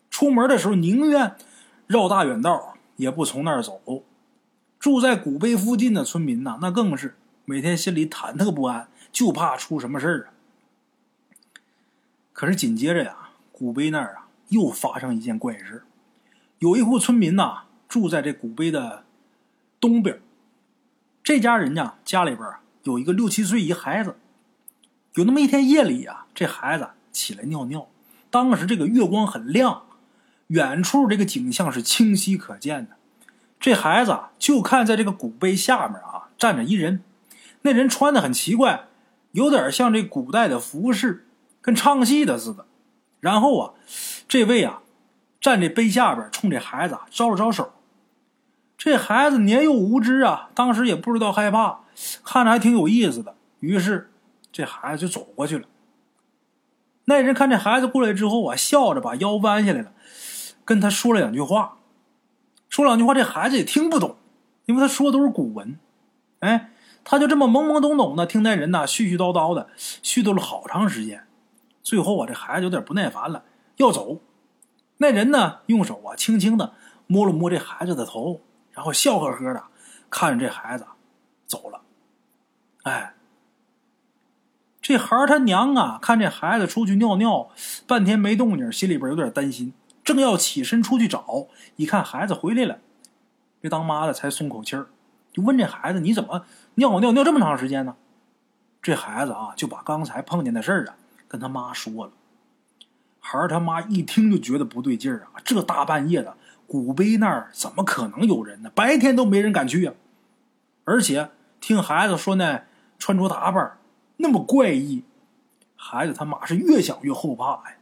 [0.09, 1.35] 出门的时候宁愿
[1.85, 4.03] 绕大远道，也不从那儿走。
[4.79, 10.33] 住在古碑附近的村民呐，那更是每天心里忐忑不安，就怕出什么事儿啊。
[12.33, 15.83] 可是紧接着呀，古碑那儿啊又发生一件怪事
[16.59, 19.05] 有一户村民呐住在这古碑的
[19.79, 20.19] 东边，
[21.23, 22.47] 这家人家家里边
[22.83, 24.17] 有一个六七岁一孩子。
[25.13, 27.87] 有那么一天夜里呀，这孩子起来尿尿，
[28.31, 29.83] 当时这个月光很亮。
[30.47, 32.95] 远处这个景象是清晰可见的，
[33.59, 37.01] 这孩子就看在这个古碑下面啊，站着一人，
[37.61, 38.87] 那人穿的很奇怪，
[39.31, 41.27] 有点像这古代的服饰，
[41.63, 42.67] 跟唱戏的似的。
[43.19, 43.73] 然后啊，
[44.27, 44.83] 这位啊，
[45.41, 47.73] 站这碑下边，冲这孩子招了招手。
[48.77, 51.79] 这孩子年幼无知啊，当时也不知道害怕，
[52.23, 54.11] 看着还挺有意思的，于是
[54.51, 55.65] 这孩子就走过去了。
[57.05, 59.93] 那人看这孩子过来之后啊，笑着把腰弯下来了。
[60.65, 61.77] 跟他说了两句话，
[62.67, 64.17] 说两句话，这孩子也听不懂，
[64.65, 65.79] 因为他说的都是古文。
[66.39, 66.71] 哎，
[67.05, 71.25] 他就这么懵懵懂懂的听那人呐絮絮叨叨的，絮叨了好长时间。
[71.83, 73.43] 最后啊，这孩子有点不耐烦了，
[73.75, 74.19] 要走。
[74.97, 76.73] 那人呢，用手啊轻轻的
[77.07, 78.41] 摸了摸这孩子的头，
[78.71, 79.63] 然后笑呵呵的
[80.09, 80.85] 看着这孩子
[81.45, 81.81] 走了。
[82.83, 83.13] 哎，
[84.81, 87.49] 这孩他娘啊，看这孩子出去尿尿
[87.85, 89.73] 半天没动静，心里边有点担心。
[90.03, 92.79] 正要起身出去找，一看孩子回来了，
[93.61, 94.87] 这当妈的才松口气儿，
[95.31, 97.95] 就问这孩子：“你怎么尿尿尿这么长时间呢？”
[98.81, 100.95] 这孩子啊，就把刚才碰见的事儿啊
[101.33, 102.11] 跟他妈说了。
[103.19, 108.71] 孩儿他妈一听就觉得不对劲儿啊，这大半夜的，古碑那儿怎么可能有人呢？
[108.75, 109.95] 白天都没人敢去啊！
[110.83, 112.65] 而且听孩子说那
[112.99, 113.79] 穿着打扮
[114.17, 115.03] 那么怪异，
[115.75, 117.77] 孩子他妈是越想越后怕呀。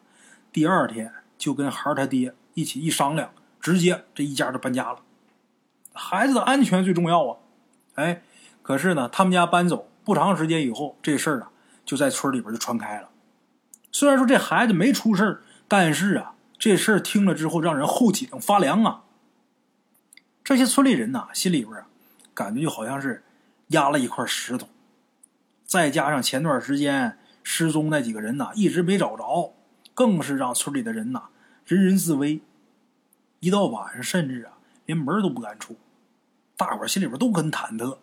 [0.54, 1.12] 第二天。
[1.42, 5.00] 就跟孩儿他爹一起一商量，直接这一家就搬家了。
[5.92, 7.38] 孩子的安全最重要啊！
[7.96, 8.22] 哎，
[8.62, 11.50] 可是呢，他们家搬走不长时间以后，这事儿啊
[11.84, 13.10] 就在村里边就传开了。
[13.92, 19.04] 虽然说这孩子没出事但是啊，这事儿听了之后让人后脊梁发凉啊。
[20.44, 21.88] 这些村里人呐，心里边啊
[22.34, 23.24] 感觉就好像是
[23.68, 24.68] 压了一块石头。
[25.66, 29.54] 再加上前段时间失踪那几个人呐，一直没找着。
[29.94, 31.26] 更是让村里的人呐，
[31.66, 32.42] 人人自危。
[33.42, 34.54] 一到晚上，甚至啊，
[34.86, 35.76] 连门都不敢出。
[36.56, 37.98] 大伙心里边都很忐忑，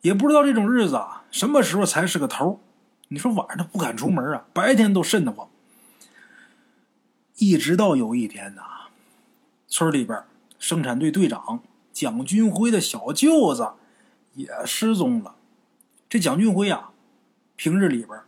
[0.00, 2.60] 也不知道这种日子啊，什么时候才是个头。
[3.12, 5.46] 你说晚上他不敢出门啊，白天都瘆得慌。
[7.36, 8.62] 一直到有一天呐，
[9.68, 10.24] 村里边
[10.58, 13.72] 生产队队长蒋军辉的小舅子
[14.34, 15.34] 也失踪了。
[16.08, 16.92] 这蒋军辉啊，
[17.56, 18.18] 平日里边。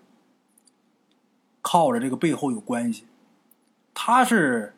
[1.63, 3.07] 靠着这个背后有关系，
[3.95, 4.75] 他是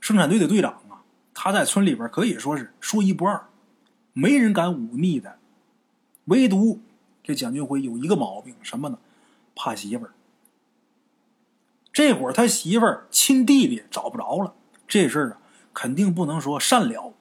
[0.00, 0.98] 生产队的队长啊，
[1.32, 3.46] 他在村里边可以说是说一不二，
[4.14, 5.38] 没人敢忤逆的。
[6.24, 6.80] 唯独
[7.22, 8.98] 这蒋军辉有一个毛病，什么呢？
[9.58, 10.12] 怕媳妇儿。
[11.92, 14.54] 这会儿他媳妇儿亲弟弟找不着了，
[14.86, 15.38] 这事儿啊
[15.74, 17.12] 肯定不能说善了。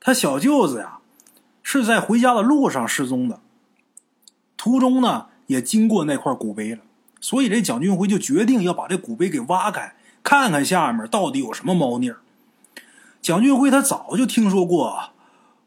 [0.00, 1.00] 他小舅子呀
[1.62, 3.40] 是在回家的路上失踪的，
[4.56, 6.82] 途中呢也经过那块古碑了。
[7.20, 12.20] 所以这蒋俊辉就决定要把这古碑给挖开，看看下面到底有什么猫腻儿。
[13.20, 15.10] 蒋俊辉他早就听说过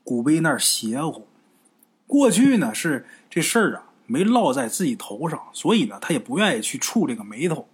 [0.03, 1.27] 古碑那儿邪乎，
[2.07, 7.67] 过去呢是这事儿啊没落在自己头上，所以呢他也不愿意去触这个眉头。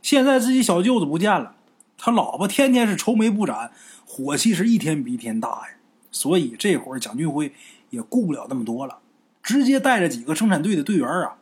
[0.00, 1.54] 现在自己小舅子不见了，
[1.98, 3.70] 他老婆天天是愁眉不展，
[4.06, 5.76] 火气是一天比一天大呀。
[6.10, 7.52] 所以这会儿蒋俊辉
[7.90, 8.98] 也顾不了那么多了，
[9.42, 11.36] 直接带着几个生产队的队员啊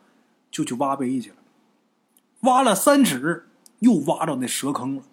[0.51, 1.35] 就去挖碑去了。
[2.41, 3.47] 挖了三尺，
[3.79, 5.03] 又挖到那蛇坑了。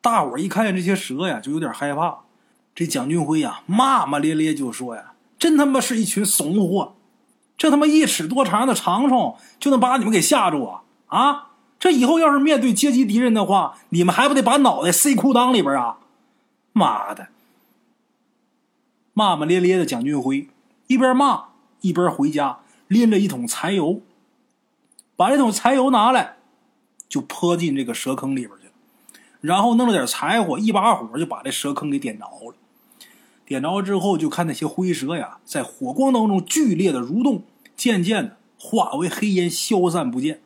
[0.00, 2.20] 大伙一看见这些蛇呀，就有点害怕。
[2.74, 6.94] 这蒋俊辉呀，骂骂咧咧就说呀：“真他妈是一群怂货！
[7.62, 10.82] 这他妈一尺多长的长虫，就能把你们给吓住啊？
[11.06, 11.50] 啊！
[11.78, 15.98] 这以后要是面对阶级敌人的话，你们还不得把脑袋塞裤裆里边啊？
[16.72, 17.28] 妈的！
[19.12, 20.48] 骂骂咧咧的蒋俊辉
[20.88, 21.50] 一边骂
[21.82, 22.58] 一边回家，
[22.88, 24.00] 拎着一桶柴油，
[25.14, 26.38] 把这桶柴油拿来，
[27.08, 28.66] 就泼进这个蛇坑里边去，
[29.40, 32.54] 然后弄了点柴火，一把火就把这蛇坑给点着了。
[33.44, 37.44] 点着之后，就看那些灰蛇呀，在火光当中剧烈的蠕动，
[37.82, 40.40] 渐渐的化为黑烟，消散不见。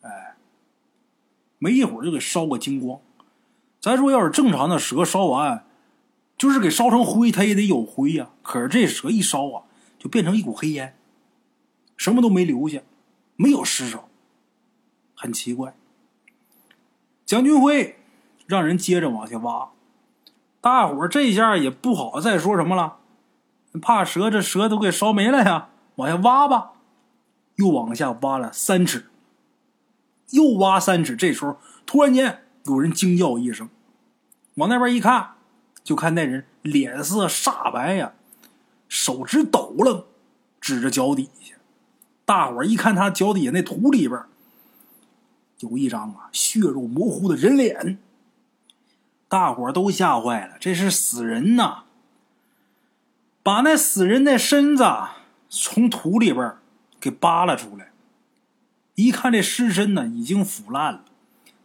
[0.00, 0.34] 哎，
[1.58, 3.00] 没一会儿就给烧个精光。
[3.80, 5.64] 咱说，要是正常的蛇烧完，
[6.36, 8.30] 就是给烧成灰，它也得有灰呀。
[8.42, 9.62] 可是这蛇一烧啊，
[9.96, 10.96] 就变成一股黑烟，
[11.96, 12.80] 什么都没留下，
[13.36, 14.08] 没有尸首，
[15.14, 15.76] 很奇怪。
[17.24, 17.96] 蒋军辉
[18.44, 19.70] 让人接着往下挖。
[20.60, 22.96] 大伙儿这下也不好再说什么了，
[23.80, 25.68] 怕蛇这蛇都给烧没了呀！
[25.96, 26.72] 往下挖吧，
[27.56, 29.06] 又往下挖了三尺，
[30.30, 31.14] 又挖三尺。
[31.14, 33.68] 这时候突然间有人惊叫一声，
[34.54, 35.34] 往那边一看，
[35.82, 38.14] 就看那人脸色煞白呀，
[38.88, 40.06] 手直抖了，
[40.60, 41.54] 指着脚底下。
[42.24, 44.20] 大伙一看他脚底下那土里边
[45.60, 47.98] 有一张啊血肉模糊的人脸。
[49.28, 51.84] 大伙都吓坏了，这是死人呐！
[53.42, 54.84] 把那死人的身子
[55.56, 56.52] 从土里边
[57.00, 57.92] 给扒拉出来，
[58.96, 61.04] 一看这尸身呢已经腐烂了，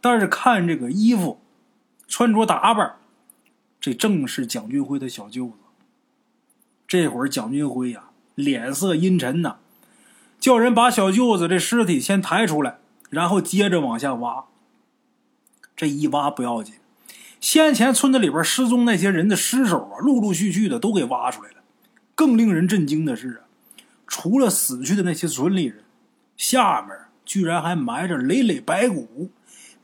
[0.00, 1.40] 但是看这个衣服、
[2.06, 2.94] 穿着打扮，
[3.80, 5.54] 这正是蒋军辉的小舅子。
[6.86, 9.56] 这会儿蒋军辉呀脸色阴沉呐，
[10.38, 12.78] 叫人把小舅子这尸体先抬出来，
[13.10, 14.44] 然后接着往下挖。
[15.74, 16.76] 这一挖不要紧。
[17.40, 21.56] 先前村子里边失踪那些人的尸首啊，陆陆续续的都给挖出来了。
[22.14, 23.49] 更令人震惊的是啊，
[24.10, 25.84] 除了死去的那些村里人，
[26.36, 26.90] 下面
[27.24, 29.30] 居然还埋着累累白骨，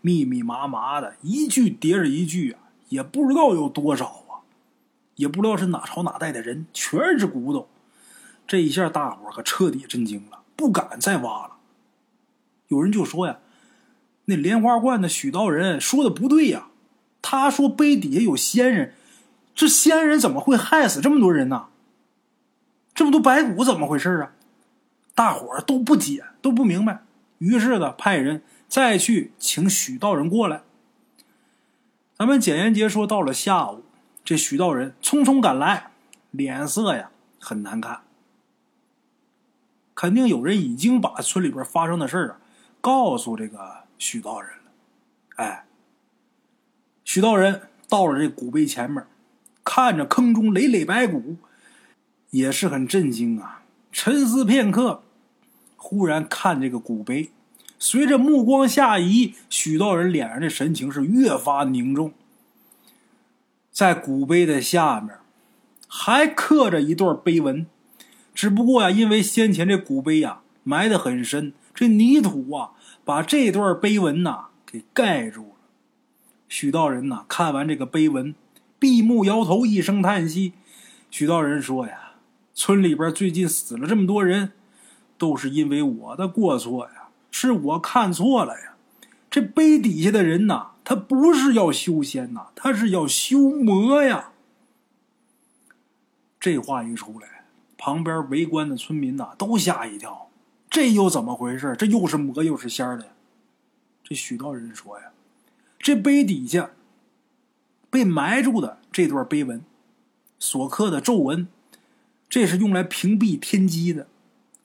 [0.01, 2.59] 密密麻麻的，一具叠着一具啊，
[2.89, 4.43] 也不知道有多少啊，
[5.15, 7.69] 也不知道是哪朝哪代的人，全是骨头。
[8.49, 11.53] 这一下，大伙可彻底震惊了，不敢再挖了。
[12.67, 13.39] 有人就说呀
[14.27, 16.67] ：“那莲花观的许道人说的不对呀。”
[17.23, 18.95] 他说：“碑底下有仙人，
[19.55, 21.69] 这仙人怎么会害死这么多人呢？
[22.97, 24.33] 这么多白骨怎么回事啊？”
[25.15, 27.03] 大伙儿都不解，都不明白。
[27.39, 30.63] 于是呢，派人再去请许道人过来。
[32.19, 33.85] 咱们简言杰说，到了下午，
[34.25, 35.91] 这许道人匆匆赶来，
[36.31, 38.01] 脸色呀很难看。
[39.95, 42.41] 肯定有人已经把村里边发生的事儿啊
[42.81, 44.73] 告诉这个许道人了。
[45.37, 45.65] 哎。
[47.05, 49.07] 许道人到了这古碑前面，
[49.63, 51.37] 看着坑中累累白骨，
[52.31, 53.63] 也是很震惊啊。
[53.93, 55.03] 沉思片刻，
[55.77, 57.31] 忽然看这个古碑，
[57.79, 62.13] 随着目光下移，许道人脸上的神情是越发凝重。
[63.71, 65.17] 在古碑的下面，
[65.89, 67.67] 还刻着一段碑文，
[68.35, 72.73] 只不过呀，因为先前这古碑呀埋得很深，这泥土啊
[73.05, 75.49] 把这段碑文呐给盖住了。
[76.49, 78.35] 许道人呐，看完这个碑文，
[78.79, 80.53] 闭目摇头，一声叹息。
[81.11, 82.06] 许道人说：“呀，
[82.59, 84.53] 村里边最近死了这么多人，
[85.19, 88.77] 都是因为我的过错呀，是我看错了呀。
[89.31, 94.31] 这碑底下的人呐，他不是要修仙呐，他是要修魔呀。”
[96.41, 97.45] 这话一出来，
[97.77, 100.31] 旁边围观的村民呐都吓一跳，
[100.71, 101.77] 这又怎么回事？
[101.79, 103.13] 这又是魔又是仙的？
[104.03, 105.11] 这许道人说呀。
[105.79, 106.71] 这碑底下
[107.91, 109.63] 被埋住的这段碑文，
[110.39, 111.47] 所刻的咒文，
[112.29, 114.07] 这是用来屏蔽天机的。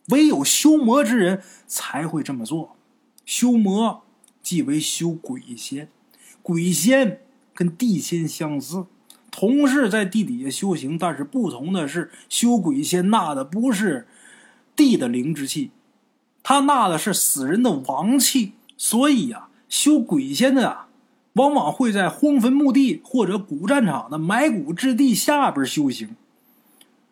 [0.09, 2.75] 唯有修魔之人才会这么做。
[3.25, 4.03] 修魔
[4.41, 5.89] 即为修鬼仙，
[6.41, 7.21] 鬼仙
[7.53, 8.85] 跟地仙相似，
[9.29, 14.07] 同是在地底下修行，但是不同的是，修鬼仙纳的不是
[14.75, 15.71] 地的灵之气，
[16.43, 18.53] 他纳的是死人的亡气。
[18.77, 20.87] 所以呀，修鬼仙的啊。
[21.35, 26.13] 往往会在荒坟墓地或者古战场的埋骨之地下边修行。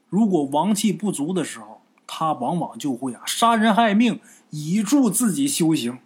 [0.10, 6.00] 如果王气不足的时候，他往往就会啊杀人害命，以助自己修行。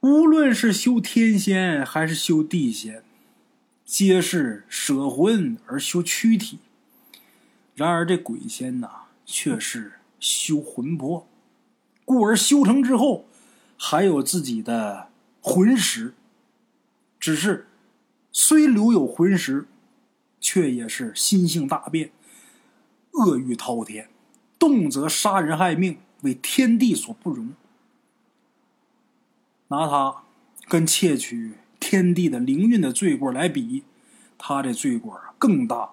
[0.00, 3.02] 无论是修天仙还是修地仙，
[3.84, 6.58] 皆是舍魂而修躯体。
[7.74, 8.88] 然而这鬼仙呐，
[9.24, 11.26] 却是修魂魄，
[12.04, 13.26] 故而修成之后，
[13.78, 15.08] 还有自己的。
[15.42, 16.12] 魂石，
[17.18, 17.66] 只是
[18.30, 19.66] 虽留有魂石，
[20.40, 22.10] 却也是心性大变，
[23.12, 24.08] 恶欲滔天，
[24.58, 27.54] 动则杀人害命，为天地所不容。
[29.68, 30.24] 拿他
[30.66, 33.84] 跟窃取天地的灵运的罪过来比，
[34.36, 35.90] 他这罪过更大。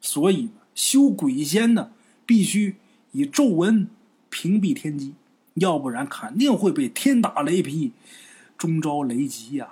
[0.00, 1.92] 所以修鬼仙呢，
[2.26, 2.76] 必须
[3.12, 3.88] 以咒文
[4.28, 5.14] 屏蔽天机，
[5.54, 7.92] 要不然肯定会被天打雷劈，
[8.58, 9.68] 终遭雷击呀。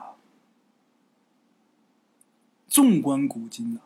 [2.68, 3.80] 纵观古今呐，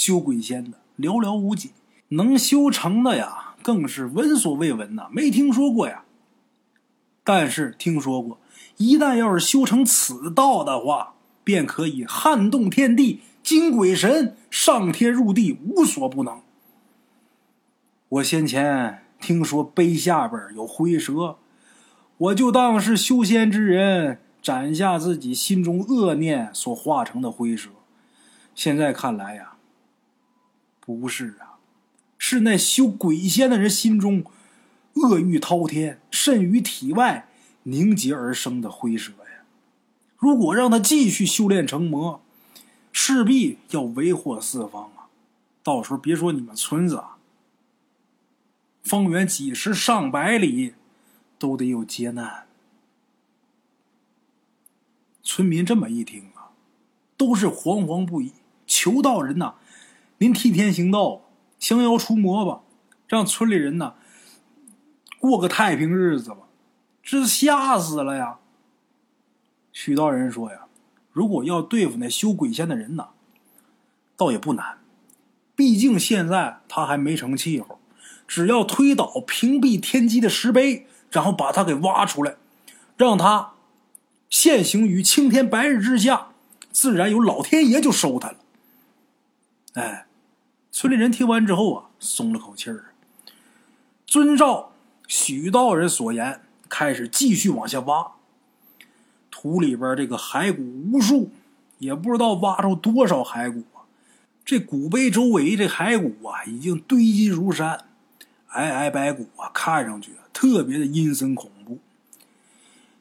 [0.00, 1.72] 修鬼仙的寥寥无几，
[2.08, 6.04] 能修成的呀，更是闻所未闻呐，没听说过呀。
[7.22, 8.38] 但是听说过，
[8.78, 16.40] 一旦要是修成此道的话，便可以撼动天地，惊鬼神，上天入地，无所不能。
[18.08, 21.36] 我先前听说碑下边有灰蛇，
[22.16, 27.68] 我就当是修仙之人斩下自己心中恶念所化成的灰蛇。
[28.54, 29.49] 现在看来呀，
[30.80, 31.60] 不是啊，
[32.18, 34.24] 是那修鬼仙的人心中
[34.94, 37.28] 恶欲滔天，甚于体外
[37.64, 39.44] 凝结而生的灰蛇呀。
[40.16, 42.22] 如果让他继续修炼成魔，
[42.92, 45.08] 势必要为祸四方啊！
[45.62, 47.04] 到时候别说你们村子，
[48.82, 50.74] 方圆几十上百里
[51.38, 52.46] 都得有劫难。
[55.22, 56.50] 村民这么一听啊，
[57.16, 58.32] 都是惶惶不已。
[58.66, 59.54] 求道人呐，
[60.22, 61.22] 您替天行道，
[61.58, 62.60] 降妖除魔吧，
[63.08, 63.94] 让村里人呐
[65.18, 66.40] 过个太平日子吧。
[67.02, 68.36] 这吓死了呀！
[69.72, 70.66] 许道人说呀，
[71.10, 73.08] 如果要对付那修鬼仙的人呐，
[74.14, 74.80] 倒也不难。
[75.56, 77.80] 毕竟现在他还没成气候，
[78.28, 82.36] 只要推倒屏蔽天机的石碑，然后把他给挖出来，
[82.98, 83.54] 让他
[84.28, 86.28] 现行于青天白日之下，
[86.70, 88.36] 自然有老天爷就收他了。
[89.74, 90.06] 哎，
[90.80, 92.94] 村里人听完之后啊，松了口气儿。
[94.06, 94.72] 遵照
[95.06, 98.12] 许道人所言，开始继续往下挖。
[99.30, 101.32] 土里边这个骸骨无数，
[101.76, 103.84] 也不知道挖出多少骸骨啊！
[104.42, 107.84] 这骨碑周围这骸骨啊，已经堆积如山，
[108.50, 111.78] 皑皑白骨啊，看上去特别的阴森恐怖。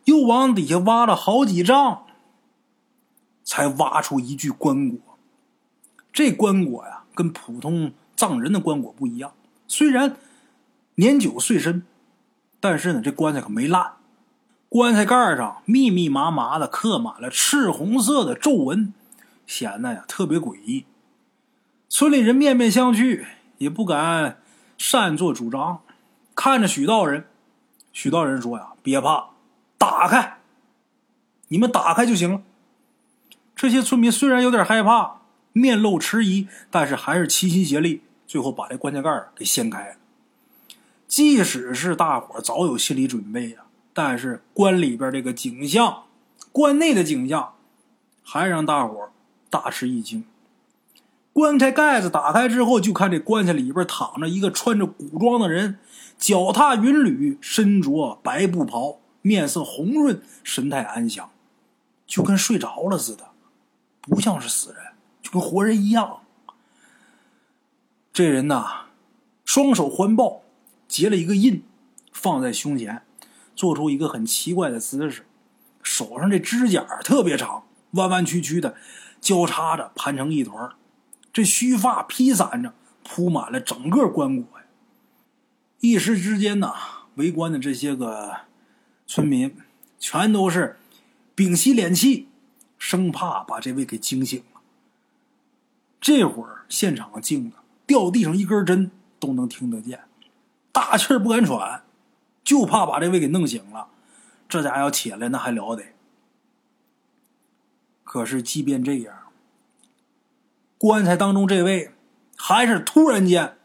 [0.04, 2.04] 又往底下挖了好几丈，
[3.46, 4.98] 才挖出一具棺椁。
[6.12, 9.34] 这棺椁呀，跟普通葬人的棺椁不一样。
[9.68, 10.16] 虽然
[10.96, 11.84] 年久岁深，
[12.62, 13.96] 但是呢，这棺材可没烂。
[14.70, 18.94] 棺材盖上密密麻麻的刻满了赤红色的皱纹，
[19.46, 20.86] 显得呀特别诡异。
[21.90, 23.26] 村里人面面相觑，
[23.58, 24.38] 也不敢
[24.78, 25.82] 擅作主张。
[26.34, 27.26] 看着许道人，
[27.92, 29.32] 许道人说：“呀，别怕，
[29.78, 30.38] 打开，
[31.50, 32.42] 你们打开就行了。”
[33.58, 35.19] 这些村民虽然有点害怕。
[35.54, 39.96] 面露迟疑，但是还是齐心协力，最后把这棺材盖给掀开了。
[41.08, 46.04] 即使是大伙早有心理准备呀，但是棺里边这个景象，
[46.52, 47.56] 棺内的景象，
[48.24, 49.10] 还让大伙
[49.50, 50.24] 大吃一惊。
[51.34, 55.80] 棺材盖子打开之后，就看这棺材里边躺着一个穿着古装的人，
[56.18, 61.32] 脚踏云履，身着白布袍，面色红润，神态安详，
[62.06, 63.30] 就跟睡着了似的，
[64.02, 64.84] 不像是死人。
[65.32, 66.22] 跟活人一样。
[68.12, 68.88] 这人呐，
[69.46, 70.42] 双手环抱，
[70.88, 71.64] 结了一个印，
[72.12, 73.04] 放在胸前，
[73.56, 75.26] 做出一个很奇怪的姿势。
[75.82, 78.76] 手上这指甲特别长，弯弯曲曲的，
[79.22, 80.72] 交叉着盘成一团。
[81.32, 82.74] 这须发披散着，
[83.04, 84.66] 铺满了整个棺椁呀。
[85.80, 86.74] 一时之间呐，
[87.16, 88.42] 围观的这些个
[89.08, 89.56] 村民
[89.98, 90.78] 全都是
[91.36, 92.28] 屏息敛气，
[92.78, 94.59] 生怕把这位给惊醒了。
[96.02, 98.90] 这会儿现场静的，掉地上一根针
[99.20, 100.02] 都能听得见，
[100.72, 101.84] 大气儿不敢喘，
[102.44, 103.88] 就怕把这位给弄醒了。
[104.48, 105.84] 这家伙要起来那还了得。
[108.04, 109.16] 可是即便这样，
[110.78, 111.92] 棺材当中这位
[112.38, 113.58] 还是突然间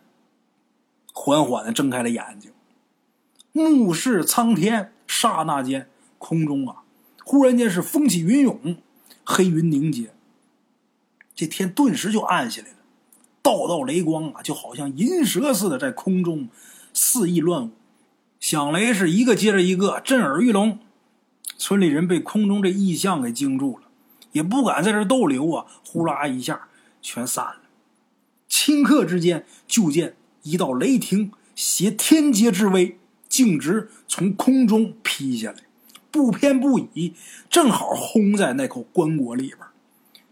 [1.12, 2.52] 缓缓的睁开了眼睛，
[3.52, 6.82] 目视苍天，刹那间空中啊，
[7.24, 8.76] 忽然间是风起云涌，
[9.24, 10.12] 黑云凝结。
[11.34, 12.76] 这天顿时就暗下来了，
[13.42, 16.48] 道道雷光啊，就好像银蛇似的在空中
[16.92, 17.70] 肆意乱舞，
[18.38, 20.78] 响雷是一个接着一个，震耳欲聋。
[21.56, 23.88] 村里人被空中这异象给惊住了，
[24.32, 26.68] 也不敢在这逗留啊，呼啦一下
[27.00, 27.60] 全散了。
[28.48, 35.58] 顷刻之间，就见一道雷霆携天劫之威，径直从空中劈下来，
[36.10, 37.14] 不偏不倚，
[37.48, 39.58] 正好轰在那口棺椁里边。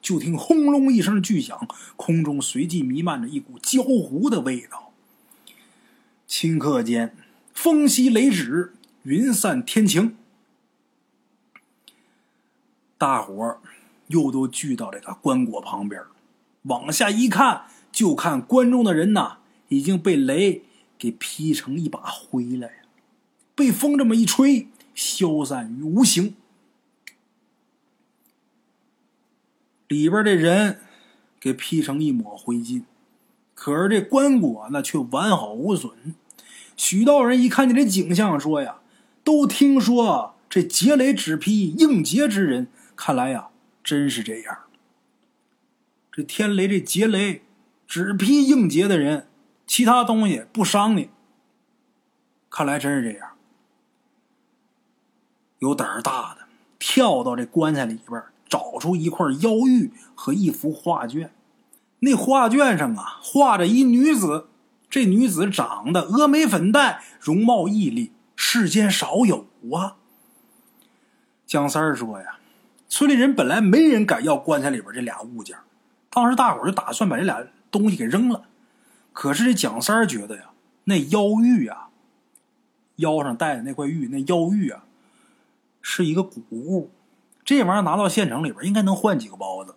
[0.02, 4.92] 就听轰隆一声巨响，空中随即弥漫着一股焦糊的味道。
[6.28, 7.14] 顷刻间，
[7.54, 8.74] 风息雷止，
[9.04, 10.16] 云散天晴。
[12.98, 13.60] 大伙儿
[14.08, 16.02] 又都聚到这个棺椁旁边，
[16.62, 19.38] 往下一看，就看棺中的人呐，
[19.68, 20.62] 已经被雷
[20.98, 22.74] 给劈成一把灰了呀，
[23.54, 26.34] 被风这么一吹，消散于无形。
[29.92, 30.80] 里边的人
[31.38, 32.84] 给劈成一抹灰烬，
[33.54, 36.14] 可是这棺椁呢却完好无损。
[36.78, 38.78] 许道人一看见这景象，说呀
[39.22, 43.50] ：“都听说这劫雷只劈应劫之人。”看来呀，
[43.84, 44.60] 真是这样。
[46.10, 47.42] 这天雷这劫雷，
[47.86, 49.28] 只劈应劫的人，
[49.66, 51.10] 其他东西不伤你。
[52.48, 53.32] 看来真是这样。
[55.58, 56.46] 有胆儿大的
[56.78, 58.22] 跳到这棺材里边，
[58.52, 61.32] 找出一块妖玉和一幅画卷。
[62.00, 64.48] 那画卷上啊，画着一女子。
[64.90, 69.96] 这女子长得峨眉粉黛，容貌屹立，世间少有啊。
[71.46, 72.36] 蒋三儿说呀。
[72.90, 75.56] 村里人本来没人敢要棺材里边这俩物件，
[76.10, 78.44] 当时大伙就打算把这俩东西给扔了。
[79.14, 80.50] 可是这蒋三儿觉得呀，
[80.84, 81.88] 那妖玉啊，
[82.96, 84.84] 腰上戴的那块玉，那妖玉啊，
[85.80, 86.90] 是一个古物，
[87.44, 89.74] 这玩意儿拿到县城里边应该能换几个包子。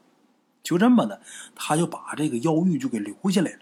[0.64, 1.22] 就这么的，
[1.56, 3.60] 他就把这个妖玉就给留下来了。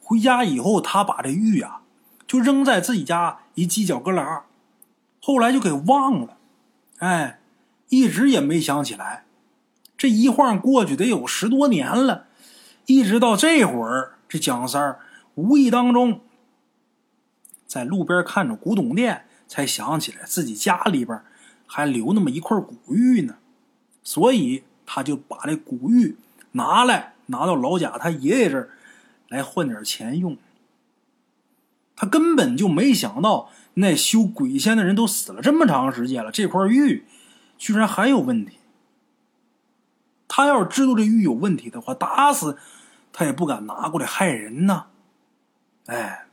[0.00, 1.82] 回家以后，他把这玉啊，
[2.26, 4.42] 就扔在自己家一犄角旮旯，
[5.20, 6.36] 后来就给忘了。
[6.98, 7.38] 哎。
[7.88, 9.26] 一直也没想起来，
[9.98, 12.24] 这一晃过去得有十多年了，
[12.86, 15.00] 一直到这会儿，这蒋三儿
[15.34, 16.22] 无意当中
[17.66, 21.22] 在路边看着古董店，才想起来自己家里边
[21.74, 23.36] 还留那么一块古玉呢，
[24.02, 26.16] 所以他就把这古玉
[26.50, 28.68] 拿来，拿到老贾他爷爷这儿
[29.28, 30.36] 来换点钱用。
[31.96, 37.06] 他根本就没想到，那修鬼仙的人都死了这么长时间了，这块玉。
[37.56, 38.58] 居然还有问题！
[40.28, 42.58] 他要是知道这玉有问题的话，打死
[43.14, 44.88] 他也不敢拿过来害人呐。
[45.86, 46.26] 哎，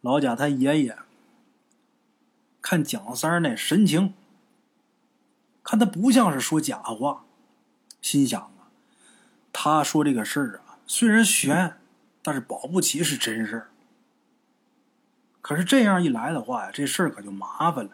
[0.00, 0.96] 老贾他爷爷
[2.64, 4.14] 看蒋三那神情，
[5.62, 7.26] 看他不像是说假话，
[8.00, 8.72] 心想啊，
[9.52, 11.76] 他说这个事儿啊，虽然悬，
[12.22, 13.70] 但是保不齐是真事儿。
[15.42, 17.90] 可是这样一来的话呀，这事儿可就麻烦了。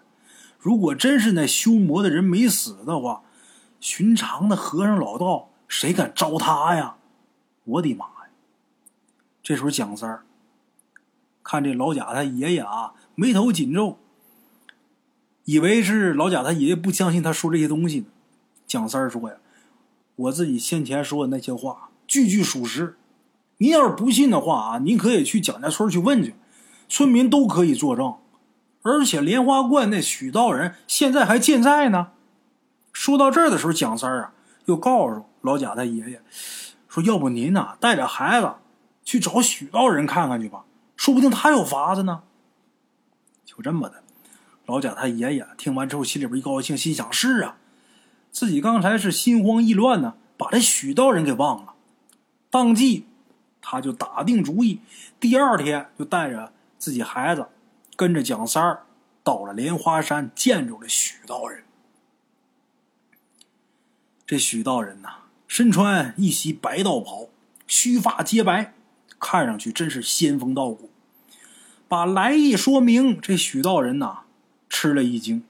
[0.61, 3.25] 如果真是那修魔的人没死的话，
[3.81, 6.95] 寻常的和尚老道谁敢招他呀？
[7.65, 8.31] 我的妈呀！
[9.43, 10.25] 这时候蒋三儿
[11.43, 13.99] 看这老贾他爷爷啊，眉头紧皱，
[15.45, 18.07] 以为是老贾他爷爷不相信他说这些东西呢。
[18.67, 19.37] 蒋三儿说呀
[20.17, 22.97] ：“我自己先前说的那些话句句属实，
[23.59, 26.35] 您要是不信的话啊，您可以去蒋家村去问去，
[26.89, 28.15] 村民都可以作证。”
[28.83, 32.13] 而且莲花观那许道人现在还健在呢。
[32.93, 34.33] 说到这儿的时候，蒋三儿啊
[34.65, 36.23] 又告诉老贾他爷爷
[36.89, 38.55] 说：“要不您呐带着孩子
[39.05, 40.65] 去找许道人看看去吧，
[40.97, 42.23] 说不定他有法子呢。”
[43.45, 44.03] 就这么的，
[44.71, 47.57] 老贾他爷爷听完之后心里边一高兴，心想：“是啊，
[48.31, 51.75] 自己刚才是心慌意乱呢，把这许道人给忘了。”
[52.49, 53.07] 当即
[53.61, 54.81] 他就打定主意，
[55.19, 57.49] 第二天就带着自己孩子。
[57.97, 58.87] 跟着蒋三儿
[59.23, 61.65] 到了莲花山，见着了许道人。
[64.25, 65.09] 这许道人呐，
[65.47, 67.29] 身穿一袭白道袍，
[67.67, 68.73] 须发皆白，
[69.19, 70.91] 看上去真是仙风道骨。
[71.89, 74.21] 把来意说明，这许道人呐
[74.71, 75.43] 吃了一惊，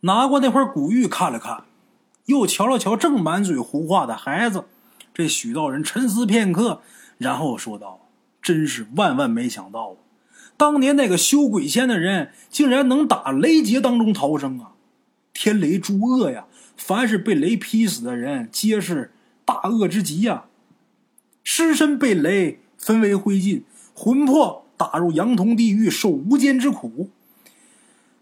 [0.00, 1.64] 拿过那块古玉看了看，
[2.26, 4.64] 又瞧了瞧正满嘴胡话的孩子。
[5.14, 6.82] 这许道人沉思片刻，
[7.16, 8.08] 然后说道
[8.42, 9.96] ：“真是万万没想到啊！”
[10.58, 14.72] 当年那个修鬼仙的人，竟然能打雷劫当中逃生啊！
[15.32, 16.44] 天雷诛恶呀！
[16.76, 19.12] 凡是被雷劈死的人，皆是
[19.44, 20.44] 大恶之极呀！
[21.42, 23.62] 尸身被雷分为灰烬，
[23.94, 27.10] 魂魄打入阳童地狱，受无间之苦。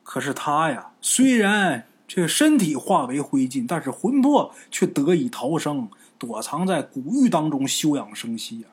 [0.08, 8.68] 可是他呀，虽然这身体化为灰烬，但是魂魄却得以逃生，躲藏在古玉当中休养生息呀！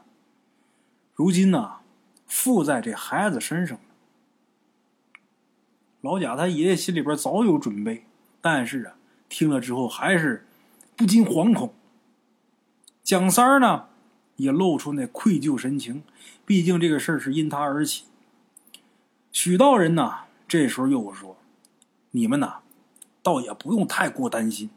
[1.13, 1.79] 如今呢？
[2.25, 3.77] 附在这孩子身上
[5.99, 8.05] 老贾他爷爷心里边早有准备，
[8.39, 8.95] 但是啊，
[9.27, 10.47] 听了之后还是
[10.95, 11.73] 不禁惶恐。
[13.03, 13.87] 蒋三儿呢，
[14.37, 16.01] 也露出那愧疚神情，
[16.45, 18.05] 毕竟这个事儿是因他而起。
[19.33, 21.37] 许道人呢，这时候又说
[22.11, 22.59] ：“你们呐，
[23.21, 24.69] 倒也不用太过担心。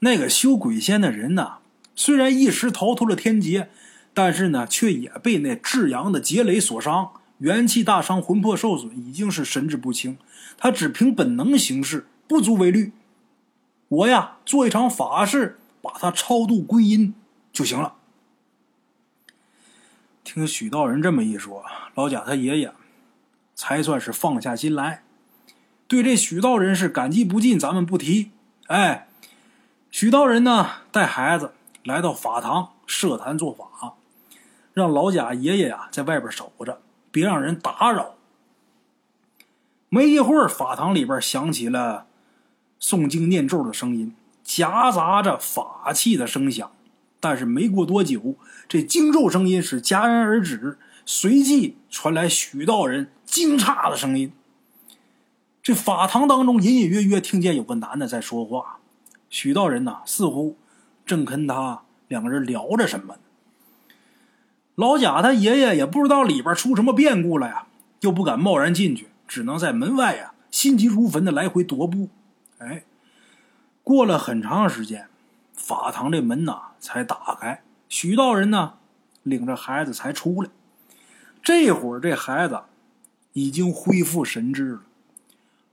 [0.00, 1.58] 那个修鬼仙的人呐，
[1.94, 3.70] 虽然一时逃脱了天劫。”
[4.14, 10.18] 但是呢，却也被那至阳的劫雷所伤，元气大伤，魂魄受损，已经是神志不清。
[10.58, 12.92] 他只凭本能行事，不足为虑。
[13.88, 17.14] 我呀做一场法事，把他超度归阴
[17.54, 17.94] 就行了。
[20.22, 21.64] 听许道人这么一说，
[21.94, 22.74] 老贾他爷爷
[23.62, 25.04] 才算是放下心来，
[25.86, 27.56] 对这许道人是感激不尽。
[27.56, 28.32] 咱们不提。
[28.66, 29.06] 哎，
[29.88, 31.52] 许道人呢带孩子
[31.84, 33.94] 来到法堂设坛做法，
[34.74, 36.80] 让老贾爷爷呀在外边守着，
[37.12, 38.16] 别让人打扰。
[39.88, 42.06] 没一会儿，法堂里边响起了
[42.80, 46.68] 诵经念咒的声音，夹杂着法器的声响。
[47.20, 48.34] 但是没过多久，
[48.68, 54.30] 这经咒声音是戛然而止，随即传来许道人惊诧的声音。
[55.62, 58.76] 这法堂当中隐隐约约听见有个男的在说话，
[59.30, 60.58] 许道人呐似乎
[61.06, 63.16] 正跟他两个人聊着什么。
[64.74, 67.66] 老贾他爷爷也不知道里边出什么变故了呀，
[68.00, 72.10] 又不敢贸然进去，只能在门外呀心急如焚的来回踱步。
[72.58, 72.84] 哎，
[73.82, 75.08] 过了很长时间。
[75.54, 78.74] 法堂这门呐才打开，许道人呢
[79.22, 80.50] 领着孩子才出来。
[81.42, 82.60] 这会儿这孩子
[83.32, 84.80] 已经恢复神智了。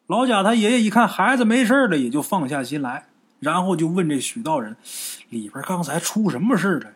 [0.07, 3.05] 老贾他爷爷一看孩子没事了，也就放下心来，
[3.39, 4.75] 然后就问这许道人
[5.29, 6.91] ：“里边刚才出什么事了？”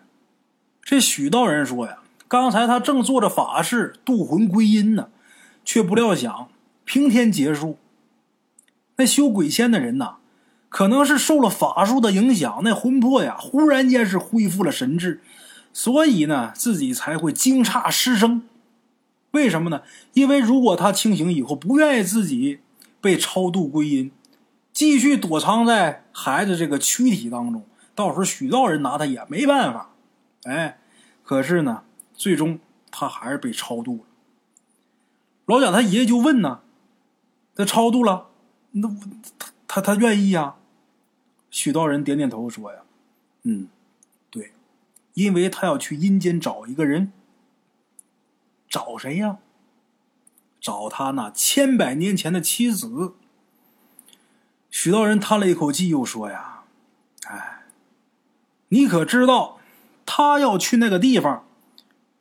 [0.84, 5.10] 这许道人说：“呀，刚才他正做着法事渡魂归阴呢，
[5.64, 6.50] 却不料想
[6.84, 7.78] 平天结束。
[8.96, 10.16] 那修鬼仙的人呐。”
[10.74, 15.22] 可能是受了法术的影响，那魂魄呀，忽然间是恢复了神智，
[15.72, 18.42] 所以呢，自己才会惊诧失声。
[19.34, 19.82] 为什么呢？
[20.14, 22.60] 因为如果他清醒以后不愿意自己
[23.02, 24.12] 被超度归阴，
[24.72, 27.64] 继续躲藏在孩子这个躯体当中，
[27.96, 29.90] 到时候许道人拿他也没办法。
[30.44, 30.80] 哎，
[31.24, 32.60] 可是呢，最终
[32.92, 34.04] 他还是被超度了。
[35.46, 36.62] 老蒋他爷爷就问呢
[37.56, 38.28] ：“他超度了？
[38.72, 38.88] 那
[39.38, 40.56] 他他他愿意呀？”
[41.50, 42.82] 许道人点点头说：“呀，
[43.44, 43.68] 嗯，
[44.30, 44.52] 对，
[45.16, 47.12] 因为他要去阴间找一个人。
[48.74, 49.38] 找谁呀？
[50.60, 53.14] 找他那千百年前的妻子。”
[54.72, 56.64] 许道人叹了一口气，又说：“呀，
[57.28, 57.66] 哎，
[58.70, 59.60] 你可知道
[60.08, 61.46] 他要去那个地方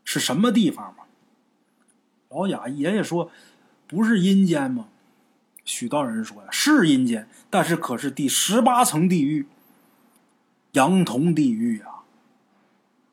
[0.05, 1.05] 是什么地方吗？”
[2.29, 3.31] 老贾爷爷说
[3.89, 4.89] ：“不是阴间吗？”
[5.65, 9.47] 许道人说：“呀，是阴间，但是可是第十八层地狱，
[10.73, 12.05] 阳童地狱啊！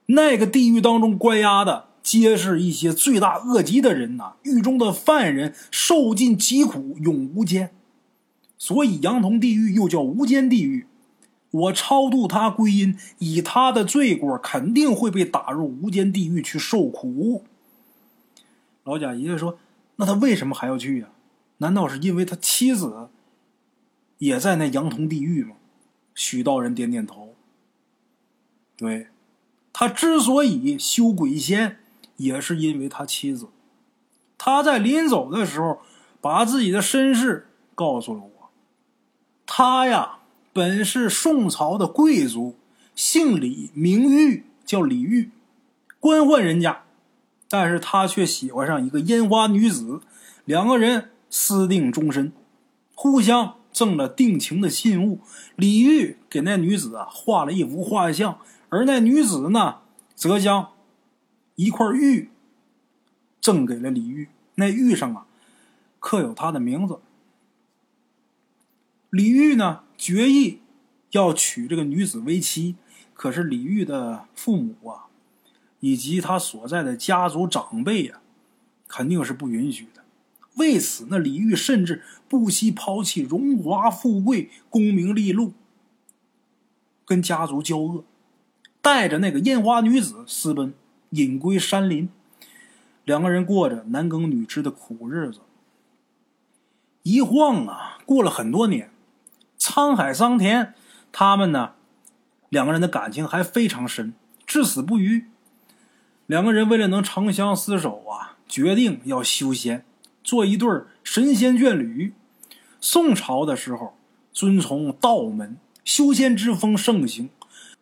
[0.07, 4.33] 那个地狱当中关押的，皆是一些罪大恶极的人呐。
[4.43, 7.71] 狱中的犯人受尽疾苦，永无间，
[8.57, 10.87] 所以阳童地狱又叫无间地狱。
[11.51, 17.45] 我超度他归阴，以他的罪过，肯定会被打入无间地狱去受苦。”
[18.85, 19.59] 老贾爷爷说
[19.97, 21.09] ：“那他为什么还要去呀？”
[21.57, 23.09] 难道是因为他妻子
[24.19, 25.55] 也在那阳童地狱吗？
[26.15, 27.35] 许道人点点头。
[28.77, 29.07] 对，
[29.73, 31.79] 他之所以修鬼仙，
[32.19, 33.47] 也是因为他妻子。
[34.37, 35.79] 他在临走的时候，
[36.21, 38.49] 把自己的身世告诉了我。
[39.45, 40.19] 他呀，
[40.53, 42.55] 本是宋朝的贵族，
[42.93, 45.31] 姓李，名玉，叫李玉，
[45.99, 46.83] 官宦人家，
[47.49, 50.01] 但是他却喜欢上一个烟花女子，
[50.45, 51.09] 两个人。
[51.31, 52.31] 私定终身，
[52.95, 55.19] 互相赠了定情的信物。
[55.55, 58.39] 李玉给那女子啊画了一幅画像，
[58.69, 59.75] 而那女子呢，
[60.15, 60.69] 则将
[61.59, 62.29] 一块玉
[63.41, 64.29] 赠给了李煜。
[64.55, 65.25] 那玉上啊，
[65.99, 67.01] 刻有他的名字。
[69.09, 70.61] 李煜呢，决意
[71.11, 72.77] 要娶这个女子为妻，
[73.13, 75.07] 可是李煜的父母啊，
[75.81, 78.21] 以及他所在的家族长辈呀，
[78.87, 80.05] 肯定是不允许的。
[80.55, 85.51] 为此，那李煜甚至不惜抛弃荣华富贵、功名利禄，
[87.05, 88.05] 跟家族交恶，
[88.81, 90.73] 带着那个烟花女子私奔，
[91.11, 92.09] 隐归山林。
[93.05, 95.39] 两个人过着男耕女织的苦日子。
[97.03, 98.91] 一晃啊，过了很多年，
[99.57, 100.73] 沧海桑田，
[101.11, 101.73] 他们呢，
[102.49, 104.13] 两个人的感情还非常深，
[104.45, 105.25] 至死不渝。
[106.27, 109.83] 两个人为了能长相厮守啊，决定要修仙。
[110.23, 110.69] 做一对
[111.03, 112.13] 神仙眷侣。
[112.79, 113.97] 宋朝的时候，
[114.31, 117.29] 遵从道门，修仙之风盛行。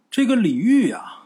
[0.10, 1.17] 这个李煜呀，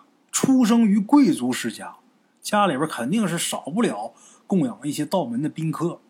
[0.42, 1.98] 出生于贵族世家，
[2.42, 4.12] 家里边肯定是少不了
[4.48, 6.02] 供养一些道门的宾客。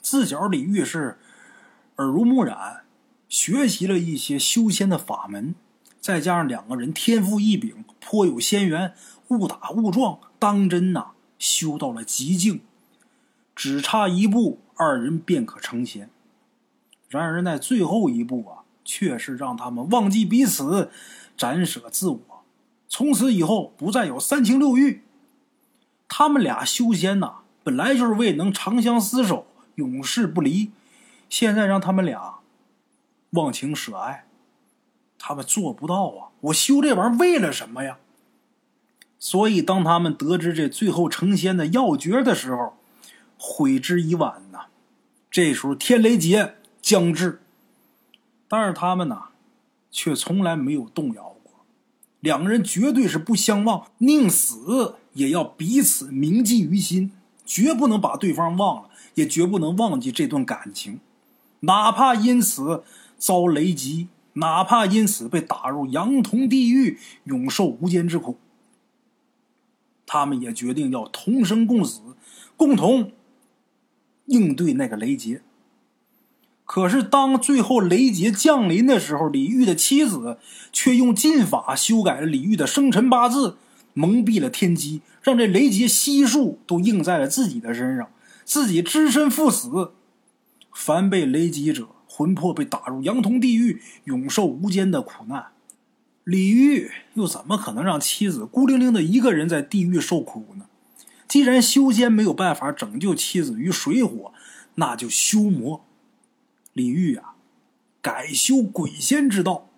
[0.00, 1.16] 自小李煜是
[1.98, 2.82] 耳濡目染，
[3.28, 5.54] 学习了一些修仙的法门，
[6.00, 8.94] 再加上两个人天赋异禀，颇有仙缘，
[9.28, 12.62] 误打误撞，当真呐，修到了极境。
[13.54, 16.10] 只差一步，二人便可成仙。
[17.08, 20.90] 然而，那最后一步啊，却是让他们忘记彼此，
[21.36, 22.20] 斩舍自我，
[22.92, 25.00] 从此以后不再有三情六欲。
[26.08, 30.70] 他们俩修仙呐，本来就是为能长相厮守、永世不离，
[31.30, 32.40] 现在让他们俩
[33.30, 34.26] 忘情舍爱，
[35.18, 36.28] 他们做不到啊！
[36.42, 37.96] 我修这玩意儿为了什么呀？
[39.18, 42.76] 所以，当他们得知这最后成仙的要诀的时候，
[43.38, 44.66] 悔之已晚呐。
[45.30, 47.40] 这时候天雷劫将至，
[48.46, 49.28] 但是他们呐，
[49.90, 51.31] 却从来没有动摇。
[52.22, 57.10] 两个人绝对是不相忘，宁死也要彼此铭记于心，
[57.44, 61.00] 绝不能把对方忘了，也绝不能忘记这段感情，
[61.60, 62.84] 哪怕因此
[63.18, 68.38] 遭雷击，哪怕因此被打入阳童地狱，永受无间之苦。
[70.06, 72.02] 他们也决定要同生共死，
[72.56, 73.10] 共同
[74.26, 75.42] 应对那个雷劫。
[76.74, 80.38] 可是，当最后雷劫降临的时候，李煜的妻子
[80.72, 83.58] 却用禁法修改了李煜的生辰八字，
[83.92, 88.08] 蒙蔽了天机，让这雷劫悉数都应在了自己的身上，
[88.46, 89.90] 自己只身赴死。
[90.72, 95.48] 凡被雷击者，魂魄被打入阳通地狱，永受无间的苦难。
[96.24, 100.64] 李煜又怎么可能让妻子孤零零的一个人在地狱受苦呢？
[101.28, 104.32] 既然修仙没有办法拯救妻子于水火，
[104.76, 105.84] 那就修魔。
[106.72, 107.34] 李煜啊，
[108.00, 109.68] 改修鬼仙之道。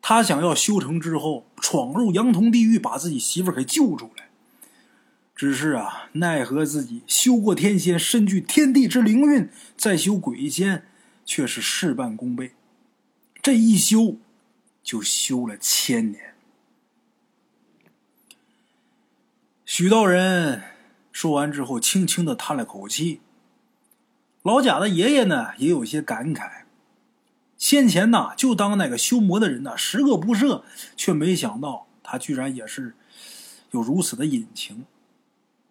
[0.00, 4.28] 他想要修成之后，闯入阳童地狱，把自己媳妇给救出来。
[5.34, 10.86] 只是啊，奈何自己修过天仙，身具天地之灵运，再修鬼仙，
[11.24, 12.52] 却是事半功倍。
[13.42, 14.18] 这一修。
[14.80, 16.34] 就修了千年。
[19.66, 20.62] 许道人
[21.12, 23.20] 说完之后，轻轻的叹了口气。
[24.42, 26.62] 老贾的爷爷呢，也有些感慨。
[27.56, 30.62] 先前呐，就当那个修魔的人呐，十恶不赦，
[30.96, 32.94] 却没想到他居然也是
[33.72, 34.86] 有如此的隐情。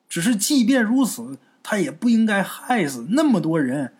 [0.10, 3.94] 只是，即便如此，他也不应该害死那么多人。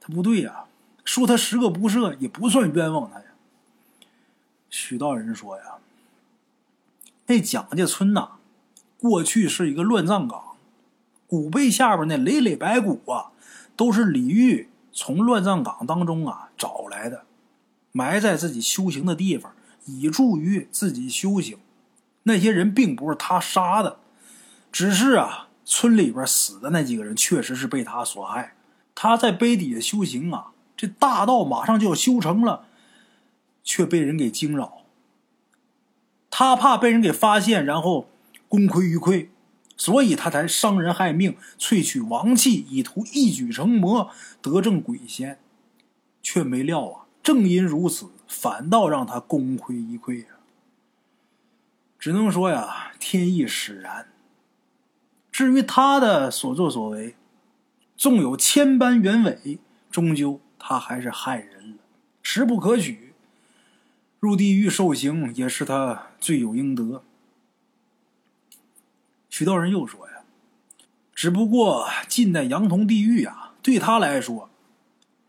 [0.00, 0.64] 他不对呀，
[1.04, 3.24] 说他十恶不赦，也不算冤枉他呀。
[4.68, 5.64] 许道人说呀
[7.26, 8.32] ：“那蒋家村呐，
[8.98, 10.49] 过去是一个乱葬岗，
[11.30, 13.30] 古碑下边那累累白骨啊，
[13.76, 17.22] 都是李玉从乱葬岗当中啊找来的，
[17.92, 19.54] 埋在自己修行的地方，
[19.84, 21.56] 以助于自己修行。
[22.24, 23.98] 那些人并不是他杀的，
[24.72, 28.54] 只是啊，村里边死的那几个人确实是被他所害。
[28.96, 32.66] 他在碑底下修行啊，这大道马上就要修成了。”
[33.62, 34.78] 却被人给惊扰，
[36.30, 38.08] 他怕被人给发现，然后
[38.48, 39.28] 功亏一篑，
[39.80, 44.10] 所以他才伤人害命，萃取王气，以图一举成魔，
[44.42, 45.38] 得证鬼仙。
[46.22, 50.36] 却没料啊，正因如此，反倒让他功亏一篑啊！
[51.98, 54.08] 只能说呀，天意使然。
[55.32, 57.16] 至于他的所作所为，
[57.96, 59.58] 纵有千般原委，
[59.90, 61.76] 终究他还是害人了，
[62.22, 63.14] 实不可取。
[64.18, 67.02] 入地狱受刑也是他罪有应得。
[69.30, 70.24] 许道人又说呀
[71.14, 74.50] ：“只不过进在阳童地狱啊，对他来说，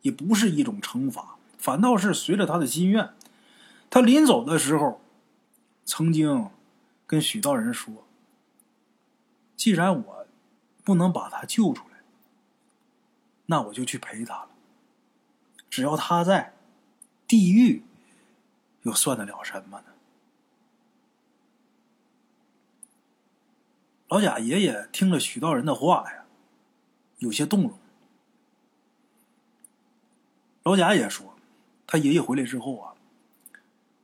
[0.02, 3.14] 也不是一种惩罚，反倒是随着他的心愿。
[3.90, 5.00] 他临走的时候，
[5.86, 6.50] 曾经
[7.08, 8.06] 跟许道人说
[9.56, 10.26] ：‘既然我
[10.84, 12.00] 不能把他救出来，
[13.46, 14.50] 那我就去陪他了。
[15.70, 16.54] 只要他在
[17.28, 17.84] 地狱。’”
[18.84, 19.91] 又算得了什么呢？
[24.12, 26.26] 老贾爷爷听了许道人的话呀，
[27.20, 27.80] 有些动容。
[30.64, 31.34] 老贾也说，
[31.88, 32.94] 他爷爷回来之后啊，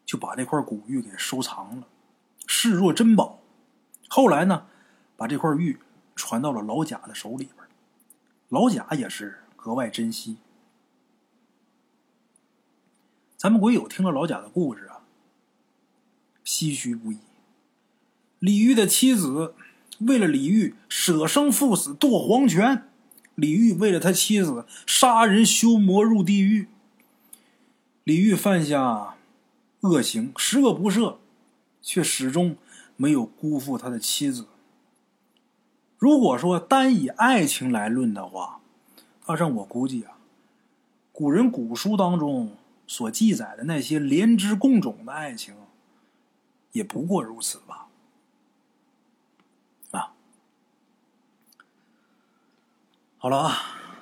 [0.05, 1.87] 就把这块古玉给收藏了，
[2.45, 3.41] 视若珍宝。
[4.07, 4.67] 后来呢，
[5.17, 5.77] 把这块玉
[6.15, 7.67] 传到了老贾的手里边，
[8.47, 10.37] 老贾也是格外珍惜。
[13.35, 15.01] 咱们鬼友听了老贾的故事啊，
[16.45, 17.19] 唏嘘不已。
[18.39, 19.53] 李玉的妻子
[19.99, 22.87] 为了李煜舍生赴死堕黄泉，
[23.35, 26.67] 李煜为了他妻子杀人修魔入地狱。
[28.03, 29.15] 李煜犯下
[29.81, 31.17] 恶行，十恶不赦，
[31.81, 32.57] 却始终
[32.95, 34.47] 没有辜负他的妻子。
[35.97, 38.59] 如果说单以爱情来论的话，
[39.25, 40.17] 大圣我估计啊，
[41.11, 42.55] 古人古书当中。
[42.89, 45.53] 所记载的那些连枝共种的爱情，
[46.71, 47.89] 也不过如此吧。
[49.91, 50.13] 啊，
[53.19, 53.57] 好了啊，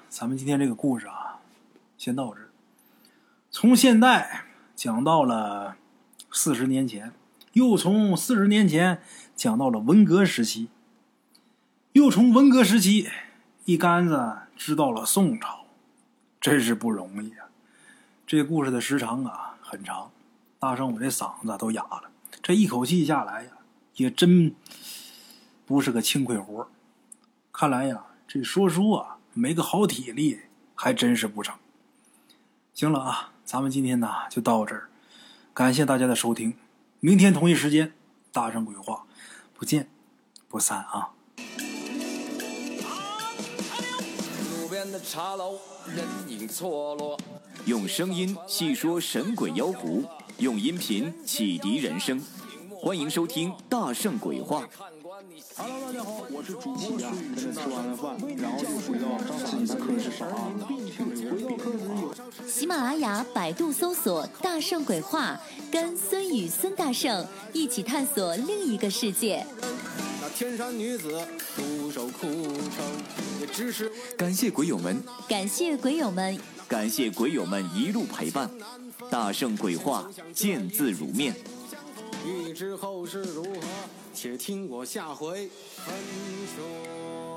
[0.09, 1.39] 咱们今天这个故事啊，
[1.97, 2.41] 先到这。
[3.49, 4.43] 从现代
[4.75, 5.77] 讲到了
[6.33, 7.13] 四十年前，
[7.53, 9.01] 又从四十年前
[9.33, 10.67] 讲到了文革时期，
[11.93, 13.09] 又从文革时期
[13.63, 15.65] 一竿子支到了宋朝，
[16.41, 17.47] 真是不容易啊！
[18.27, 20.11] 这故事的时长啊很长，
[20.59, 22.11] 大圣我这嗓子都哑了，
[22.43, 23.51] 这一口气下来呀，
[23.95, 24.53] 也真
[25.65, 26.69] 不是个轻快活
[27.53, 30.41] 看来呀，这说书啊没个好体力
[30.73, 31.55] 还真是不成。
[32.73, 33.31] 行了啊。
[33.45, 34.89] 咱们今天呢就到这儿，
[35.53, 36.55] 感谢大家的收听，
[36.99, 37.93] 明天同一时间，
[38.31, 39.03] 大圣鬼话，
[39.53, 39.87] 不见
[40.49, 41.11] 不散啊！
[44.49, 45.59] 路边的茶楼，
[45.95, 47.15] 人影错落，
[47.65, 50.03] 用声音细说神鬼妖狐，
[50.39, 52.19] 用音频启迪人生，
[52.71, 54.63] 欢迎收听《大圣鬼话》。
[55.57, 57.35] Hello，大家好，我是主播孙宇。
[57.35, 60.27] 吃完了饭，然后就回到自己的课室上
[62.47, 65.39] 喜马拉雅、百度搜索“大圣鬼话”，
[65.71, 69.45] 跟孙宇、孙大圣一起探索另一个世界。
[70.21, 71.19] 那天山女子
[71.55, 72.85] 独守空城，
[73.41, 78.49] 也只是感谢鬼友们，感谢鬼友们，感谢鬼友们一路陪伴。
[79.09, 81.33] 大圣鬼话，见字如面。
[82.25, 83.61] 欲知后事如何？
[84.13, 85.93] 且听我下回分
[86.55, 87.34] 说。